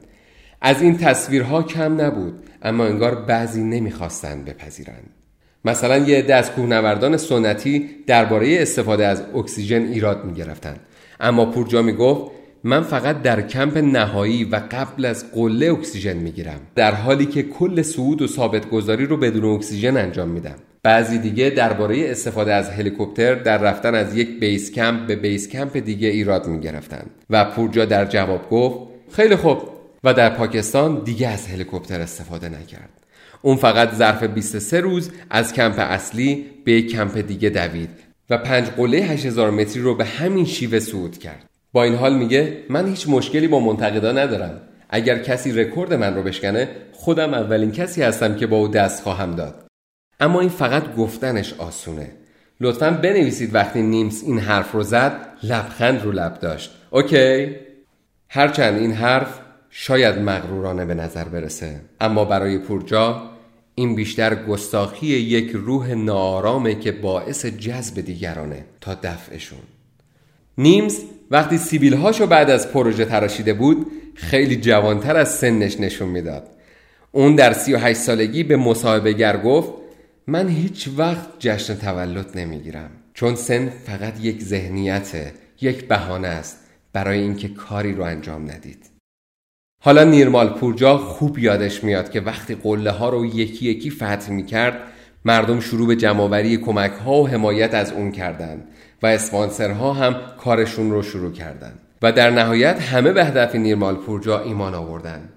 از 0.66 0.82
این 0.82 0.98
تصویرها 0.98 1.64
کم 1.64 2.02
نبود 2.02 2.34
اما 2.62 2.86
انگار 2.86 3.16
بعضی 3.16 3.64
نمی‌خواستند 3.64 4.46
بپذیرند. 4.46 5.10
مثلا 5.66 5.98
یه 5.98 6.18
عده 6.18 6.36
از 6.36 6.52
کوهنوردان 6.52 7.18
سنتی 7.18 7.90
درباره 8.08 8.62
استفاده 8.62 9.06
از 9.06 9.24
اکسیژن 9.36 9.82
ایراد 9.82 10.26
می‌گرفتند. 10.26 10.80
اما 11.20 11.46
پورجا 11.46 11.82
می‌گفت 11.82 12.32
من 12.64 12.82
فقط 12.82 13.22
در 13.22 13.42
کمپ 13.42 13.78
نهایی 13.78 14.44
و 14.44 14.62
قبل 14.72 15.06
از 15.06 15.32
قله 15.32 15.72
اکسیژن 15.72 16.18
می‌گیرم 16.18 16.60
در 16.76 16.94
حالی 16.96 17.26
که 17.26 17.44
کل 17.44 17.82
صعود 17.82 18.22
و 18.22 18.28
ثابت 18.28 18.70
گذاری 18.70 19.06
رو 19.06 19.18
بدون 19.18 19.56
اکسیژن 19.56 19.98
انجام 19.98 20.30
میدم. 20.30 20.56
بعضی 20.84 21.18
دیگه 21.18 21.50
درباره 21.50 22.12
استفاده 22.12 22.54
از 22.54 22.70
هلیکوپتر 22.70 23.36
در 23.36 23.58
رفتن 23.58 23.96
از 23.96 24.18
یک 24.18 24.40
base 24.40 24.72
camp 24.72 25.08
به 25.08 25.16
base 25.16 25.48
camp 25.48 25.78
دیگه 25.78 26.08
ایراد 26.08 26.48
می‌گرفتند 26.48 27.10
و 27.30 27.46
پورجا 27.46 27.86
در 27.86 28.06
جواب 28.06 28.50
گفت 28.50 28.80
خیلی 29.12 29.36
خوب 29.36 29.73
و 30.04 30.14
در 30.14 30.30
پاکستان 30.30 31.04
دیگه 31.04 31.28
از 31.28 31.48
هلیکوپتر 31.48 32.02
استفاده 32.02 32.50
نکرد. 32.50 32.90
اون 33.42 33.56
فقط 33.56 33.94
ظرف 33.94 34.24
23 34.24 34.82
روز 34.82 35.12
از 35.30 35.54
کمپ 35.54 35.76
اصلی 35.80 36.46
به 36.66 36.72
یک 36.72 36.92
کمپ 36.92 37.18
دیگه 37.18 37.50
دوید 37.50 37.90
و 38.30 38.38
پنج 38.38 38.68
قله 38.68 38.98
8000 38.98 39.50
متری 39.50 39.82
رو 39.82 39.96
به 39.96 40.06
همین 40.06 40.46
شیوه 40.46 40.80
صعود 40.80 41.18
کرد. 41.18 41.46
با 41.72 41.84
این 41.84 41.96
حال 41.96 42.16
میگه 42.16 42.58
من 42.70 42.88
هیچ 42.88 43.10
مشکلی 43.10 43.48
با 43.48 43.60
منتقدا 43.60 44.12
ندارم. 44.12 44.62
اگر 44.90 45.20
کسی 45.20 45.52
رکورد 45.52 45.94
من 45.94 46.16
رو 46.16 46.24
بشکنه 46.24 46.70
خودم 46.92 47.34
اولین 47.34 47.72
کسی 47.72 48.04
هستم 48.04 48.36
که 48.36 48.48
با 48.48 48.58
او 48.58 48.68
دست 48.68 49.04
خواهم 49.04 49.36
داد. 49.36 49.66
اما 50.20 50.40
این 50.40 50.50
فقط 50.50 50.96
گفتنش 50.96 51.54
آسونه. 51.54 52.12
لطفا 52.62 52.92
بنویسید 52.92 53.56
وقتی 53.56 53.82
نیمس 53.82 54.24
این 54.24 54.40
حرف 54.40 54.72
رو 54.72 54.84
زد 54.84 55.28
لبخند 55.44 56.04
رو 56.04 56.12
لب 56.12 56.40
داشت. 56.40 56.72
اوکی. 56.90 57.56
هرچند 58.30 58.80
این 58.80 58.92
حرف 58.92 59.40
شاید 59.76 60.18
مغرورانه 60.18 60.86
به 60.86 60.94
نظر 60.94 61.24
برسه. 61.24 61.82
اما 62.02 62.26
برای 62.26 62.58
پورجا 62.58 63.30
این 63.76 63.96
بیشتر 63.96 64.36
گستاخی 64.36 65.08
یک 65.08 65.52
روح 65.54 65.94
نارامه 65.94 66.76
که 66.76 66.92
باعث 66.92 67.46
جذب 67.46 68.02
دیگرانه 68.02 68.66
تا 68.82 68.94
دفعشون. 69.04 69.60
نیمز 70.58 70.98
وقتی 71.32 71.58
سیبیل 71.58 71.94
هاشو 71.94 72.28
بعد 72.28 72.50
از 72.50 72.72
پروژه 72.72 73.06
تراشیده 73.06 73.54
بود 73.54 73.88
خیلی 74.16 74.56
جوانتر 74.56 75.18
از 75.18 75.36
سنش 75.36 75.80
نشون 75.80 76.10
می‌داد. 76.10 76.48
اون 77.12 77.36
در 77.36 77.54
سی 77.54 77.74
و 77.74 77.78
هشت 77.78 78.00
سالگی 78.00 78.44
به 78.44 78.58
مصاحبه 78.58 79.14
گر 79.14 79.38
گفت 79.38 79.70
من 80.28 80.50
هیچ 80.50 80.90
وقت 80.98 81.28
جشن 81.40 81.76
تولد 81.76 82.38
نمی‌گیرم 82.38 82.90
چون 83.14 83.36
سن 83.36 83.70
فقط 83.70 84.20
یک 84.22 84.44
ذهنیته 84.44 85.34
یک 85.62 85.88
بهانه 85.88 86.28
است 86.28 86.58
برای 86.94 87.20
اینکه 87.20 87.48
کاری 87.48 87.94
رو 87.94 88.04
انجام 88.04 88.52
ندید. 88.52 88.93
حالا 89.86 90.04
نیرمال 90.04 90.50
پورجا 90.50 90.98
خوب 90.98 91.40
یادش 91.40 91.84
میاد 91.84 92.12
که 92.12 92.22
وقتی 92.22 92.56
قله 92.56 92.92
ها 92.92 93.10
رو 93.10 93.26
یکی 93.26 93.70
یکی 93.70 93.90
فتح 93.90 94.30
می 94.30 94.46
کرد 94.46 94.80
مردم 95.26 95.60
شروع 95.60 95.88
به 95.88 95.96
جمعآوری 95.96 96.58
کمک 96.58 96.92
ها 96.92 97.22
و 97.22 97.28
حمایت 97.28 97.74
از 97.74 97.92
اون 97.92 98.12
کردند 98.12 98.68
و 99.02 99.08
اسپانسرها 99.08 99.94
هم 99.94 100.16
کارشون 100.38 100.92
رو 100.92 101.04
شروع 101.04 101.32
کردند 101.32 101.80
و 102.02 102.12
در 102.12 102.30
نهایت 102.30 102.82
همه 102.82 103.12
به 103.12 103.26
هدف 103.26 103.56
نیرمال 103.56 103.96
پورجا 103.96 104.40
ایمان 104.40 104.76
آوردن 104.76 105.30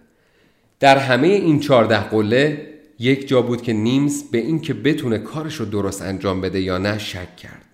در 0.81 0.99
همه 0.99 1.27
این 1.27 1.61
چارده 1.61 2.01
قله 2.01 2.67
یک 2.99 3.29
جا 3.29 3.43
بود 3.43 3.63
که 3.63 3.73
نیمز 3.73 4.23
به 4.23 4.39
اینکه 4.39 4.75
بتونه 4.75 5.19
کارش 5.19 5.55
رو 5.55 5.67
درست 5.67 6.03
انجام 6.03 6.41
بده 6.41 6.61
یا 6.61 6.79
نه 6.79 6.99
شک 6.99 7.37
کرد. 7.37 7.65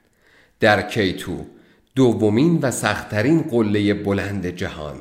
در 0.60 0.82
کیتو 0.82 1.44
دومین 1.94 2.58
و 2.62 2.70
سختترین 2.70 3.42
قله 3.42 3.94
بلند 3.94 4.46
جهان. 4.46 4.96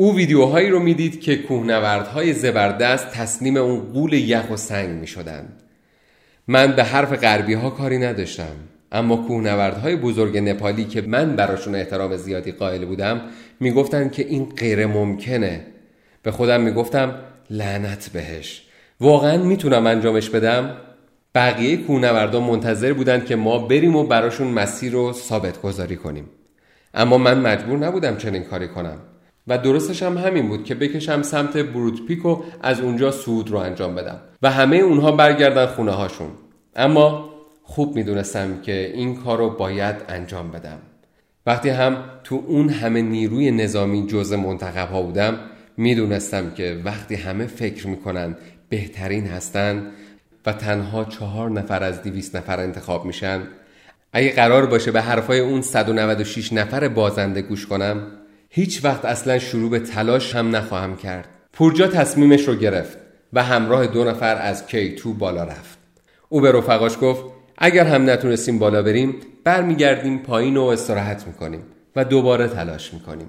او 0.00 0.16
ویدیوهایی 0.16 0.70
رو 0.70 0.80
می‌دید 0.80 1.20
که 1.20 1.36
کوهنوردهای 1.36 2.32
زبردست 2.32 3.10
تسلیم 3.10 3.56
اون 3.56 3.80
قول 3.80 4.12
یخ 4.12 4.50
و 4.50 4.56
سنگ 4.56 4.88
می 4.88 5.06
شدن. 5.06 5.48
من 6.48 6.76
به 6.76 6.84
حرف 6.84 7.12
غربی 7.12 7.54
ها 7.54 7.70
کاری 7.70 7.98
نداشتم 7.98 8.56
اما 8.92 9.16
کوهنوردهای 9.16 9.96
بزرگ 9.96 10.38
نپالی 10.38 10.84
که 10.84 11.00
من 11.00 11.36
براشون 11.36 11.74
احترام 11.74 12.16
زیادی 12.16 12.52
قائل 12.52 12.84
بودم 12.84 13.20
می‌گفتن 13.60 14.08
که 14.08 14.26
این 14.26 14.44
غیر 14.44 14.86
ممکنه. 14.86 15.66
به 16.22 16.30
خودم 16.30 16.60
می‌گفتم 16.60 17.14
لعنت 17.50 18.10
بهش. 18.12 18.62
واقعا 19.00 19.42
می‌تونم 19.42 19.86
انجامش 19.86 20.30
بدم؟ 20.30 20.76
بقیه 21.34 21.76
کوهنوردان 21.76 22.42
منتظر 22.42 22.92
بودند 22.92 23.26
که 23.26 23.36
ما 23.36 23.58
بریم 23.58 23.96
و 23.96 24.04
براشون 24.04 24.48
مسیر 24.48 24.92
رو 24.92 25.12
ثابت 25.12 25.62
گذاری 25.62 25.96
کنیم. 25.96 26.24
اما 26.94 27.18
من 27.18 27.40
مجبور 27.40 27.78
نبودم 27.78 28.16
چنین 28.16 28.42
کاری 28.42 28.68
کنم. 28.68 28.98
و 29.48 29.58
درستش 29.58 30.02
هم 30.02 30.18
همین 30.18 30.48
بود 30.48 30.64
که 30.64 30.74
بکشم 30.74 31.22
سمت 31.22 31.56
برود 31.56 32.06
پیکو 32.06 32.42
از 32.62 32.80
اونجا 32.80 33.10
سود 33.10 33.50
رو 33.50 33.58
انجام 33.58 33.94
بدم 33.94 34.20
و 34.42 34.50
همه 34.50 34.76
اونها 34.76 35.12
برگردن 35.12 35.66
خونه 35.66 35.92
هاشون. 35.92 36.30
اما 36.76 37.30
خوب 37.62 37.96
می‌دونستم 37.96 38.60
که 38.62 38.92
این 38.94 39.16
کار 39.16 39.38
رو 39.38 39.50
باید 39.50 39.96
انجام 40.08 40.50
بدم. 40.50 40.78
وقتی 41.46 41.68
هم 41.68 42.04
تو 42.24 42.42
اون 42.46 42.68
همه 42.68 43.02
نیروی 43.02 43.50
نظامی 43.50 44.06
جزء 44.06 44.36
منتخب 44.36 44.90
ها 44.90 45.02
بودم 45.02 45.38
می‌دونستم 45.76 46.50
که 46.50 46.80
وقتی 46.84 47.14
همه 47.14 47.46
فکر 47.46 47.86
می‌کنن 47.86 48.36
بهترین 48.68 49.26
هستن 49.26 49.86
و 50.46 50.52
تنها 50.52 51.04
چهار 51.04 51.50
نفر 51.50 51.82
از 51.82 52.02
دیویست 52.02 52.36
نفر 52.36 52.60
انتخاب 52.60 53.04
میشن 53.04 53.40
اگه 54.12 54.32
قرار 54.32 54.66
باشه 54.66 54.90
به 54.90 55.00
حرفای 55.00 55.40
اون 55.40 55.62
196 55.62 56.52
نفر 56.52 56.88
بازنده 56.88 57.42
گوش 57.42 57.66
کنم 57.66 58.06
هیچ 58.50 58.84
وقت 58.84 59.04
اصلا 59.04 59.38
شروع 59.38 59.70
به 59.70 59.78
تلاش 59.78 60.34
هم 60.36 60.56
نخواهم 60.56 60.96
کرد. 60.96 61.28
پورجا 61.52 61.86
تصمیمش 61.86 62.48
رو 62.48 62.54
گرفت 62.54 62.98
و 63.32 63.42
همراه 63.42 63.86
دو 63.86 64.04
نفر 64.04 64.36
از 64.36 64.66
کی 64.66 64.94
تو 64.94 65.12
بالا 65.12 65.44
رفت. 65.44 65.78
او 66.28 66.40
به 66.40 66.52
رفقاش 66.52 66.96
گفت 67.00 67.24
اگر 67.58 67.84
هم 67.84 68.10
نتونستیم 68.10 68.58
بالا 68.58 68.82
بریم 68.82 69.14
برمیگردیم 69.44 70.18
پایین 70.18 70.56
و 70.56 70.62
استراحت 70.62 71.26
می‌کنیم 71.26 71.62
و 71.96 72.04
دوباره 72.04 72.48
تلاش 72.48 72.94
می‌کنیم. 72.94 73.28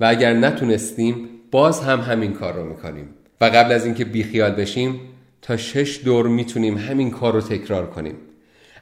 و 0.00 0.04
اگر 0.04 0.32
نتونستیم 0.32 1.28
باز 1.50 1.80
هم 1.80 2.00
همین 2.00 2.32
کار 2.32 2.54
رو 2.54 2.64
می‌کنیم. 2.64 3.08
و 3.40 3.44
قبل 3.44 3.72
از 3.72 3.84
اینکه 3.84 4.04
بیخیال 4.04 4.50
بشیم 4.50 5.00
تا 5.42 5.56
شش 5.56 6.00
دور 6.04 6.28
می‌تونیم 6.28 6.78
همین 6.78 7.10
کار 7.10 7.32
رو 7.32 7.40
تکرار 7.40 7.86
کنیم. 7.86 8.14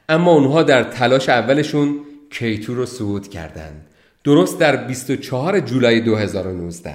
اما 0.09 0.33
اونها 0.33 0.62
در 0.62 0.83
تلاش 0.83 1.29
اولشون 1.29 2.01
کیتو 2.31 2.75
رو 2.75 2.87
صعود 2.87 3.29
کردند. 3.29 3.85
درست 4.29 4.61
در 4.61 4.77
24 4.77 5.61
جولای 5.61 6.01
2019 6.01 6.95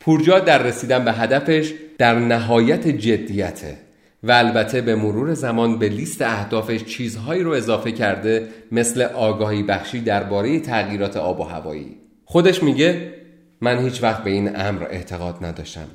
پورجا 0.00 0.38
در 0.38 0.62
رسیدن 0.62 1.04
به 1.04 1.12
هدفش 1.12 1.72
در 1.98 2.18
نهایت 2.18 2.88
جدیته 2.88 3.76
و 4.22 4.32
البته 4.32 4.80
به 4.80 4.94
مرور 4.94 5.34
زمان 5.34 5.78
به 5.78 5.88
لیست 5.88 6.22
اهدافش 6.22 6.84
چیزهایی 6.84 7.42
رو 7.42 7.50
اضافه 7.50 7.92
کرده 7.92 8.48
مثل 8.72 9.02
آگاهی 9.02 9.62
بخشی 9.62 10.00
درباره 10.00 10.60
تغییرات 10.60 11.16
آب 11.16 11.40
و 11.40 11.42
هوایی. 11.42 11.96
خودش 12.24 12.62
میگه 12.62 13.14
من 13.60 13.78
هیچ 13.78 14.02
وقت 14.02 14.24
به 14.24 14.30
این 14.30 14.60
امر 14.60 14.84
اعتقاد 14.84 15.44
نداشتم. 15.44 15.88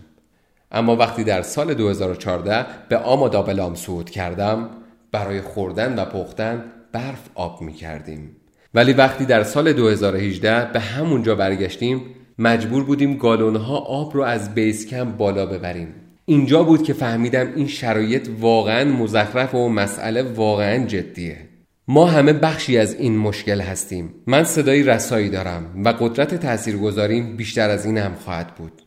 اما 0.72 0.96
وقتی 0.96 1.24
در 1.24 1.42
سال 1.42 1.74
2014 1.74 2.66
به 2.90 2.98
آمادابلام 2.98 3.76
صعود 3.76 4.10
کردم 4.10 4.70
برای 5.12 5.42
خوردن 5.42 6.00
و 6.00 6.06
پختن 6.06 6.64
برف 6.92 7.30
آب 7.36 7.62
می 7.62 7.74
کردیم 7.74 8.41
ولی 8.74 8.94
وقتی 8.94 9.26
در 9.26 9.44
سال 9.44 9.74
2018 9.74 10.72
به 10.74 10.80
همونجا 10.80 11.36
برگشتیم 11.36 12.02
مجبور 12.40 12.84
بودیم 12.84 13.18
گالونها 13.18 13.78
آب 13.78 14.16
رو 14.16 14.22
از 14.24 14.56
بیس 14.56 14.88
کم 14.88 15.12
بالا 15.12 15.46
ببریم. 15.46 15.88
اینجا 16.26 16.64
بود 16.64 16.84
که 16.84 16.94
فهمیدم 16.94 17.48
این 17.56 17.68
شرایط 17.68 18.30
واقعا 18.40 18.86
مزخرف 18.86 19.56
و 19.56 19.70
مسئله 19.70 20.24
واقعا 20.24 20.86
جدیه. 20.86 21.38
ما 21.88 22.06
همه 22.06 22.34
بخشی 22.34 22.78
از 22.78 22.96
این 22.96 23.18
مشکل 23.18 23.62
هستیم. 23.62 24.14
من 24.28 24.44
صدای 24.44 24.84
رسایی 24.84 25.30
دارم 25.30 25.82
و 25.86 25.90
قدرت 25.90 26.36
تاثیرگذاریم 26.36 27.38
بیشتر 27.38 27.70
از 27.70 27.86
این 27.86 27.98
هم 27.98 28.14
خواهد 28.14 28.56
بود. 28.56 28.82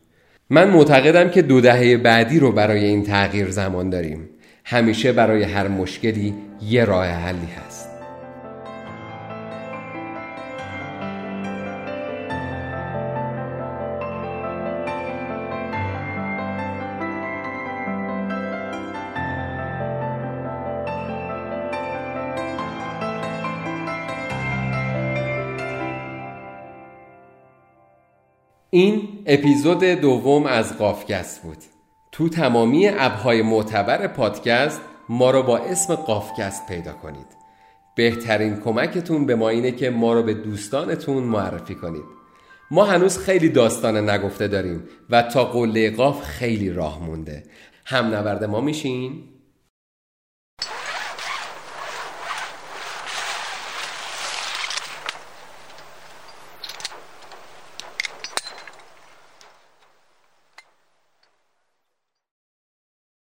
من 0.49 0.69
معتقدم 0.69 1.29
که 1.29 1.41
دو 1.41 1.61
دهه 1.61 1.97
بعدی 1.97 2.39
رو 2.39 2.51
برای 2.51 2.85
این 2.85 3.03
تغییر 3.03 3.49
زمان 3.49 3.89
داریم. 3.89 4.29
همیشه 4.63 5.11
برای 5.11 5.43
هر 5.43 5.67
مشکلی 5.67 6.33
یه 6.61 6.85
راه 6.85 7.05
حلی 7.05 7.47
هست. 7.65 7.84
این 28.75 29.09
اپیزود 29.25 29.83
دوم 29.83 30.45
از 30.45 30.77
قافکست 30.77 31.41
بود. 31.41 31.57
تو 32.11 32.29
تمامی 32.29 32.87
ابهای 32.87 33.41
معتبر 33.41 34.07
پادکست 34.07 34.81
ما 35.09 35.31
رو 35.31 35.43
با 35.43 35.57
اسم 35.57 35.95
قافکست 35.95 36.67
پیدا 36.67 36.93
کنید. 36.93 37.25
بهترین 37.95 38.59
کمکتون 38.59 39.25
به 39.25 39.35
ما 39.35 39.49
اینه 39.49 39.71
که 39.71 39.89
ما 39.89 40.13
رو 40.13 40.23
به 40.23 40.33
دوستانتون 40.33 41.23
معرفی 41.23 41.75
کنید. 41.75 42.03
ما 42.71 42.85
هنوز 42.85 43.17
خیلی 43.17 43.49
داستان 43.49 44.09
نگفته 44.09 44.47
داریم 44.47 44.83
و 45.09 45.21
تا 45.21 45.45
قله 45.45 45.91
قاف 45.91 46.21
خیلی 46.23 46.69
راه 46.69 47.03
مونده. 47.03 47.43
هم 47.85 48.05
نورد 48.05 48.43
ما 48.43 48.61
میشین؟ 48.61 49.23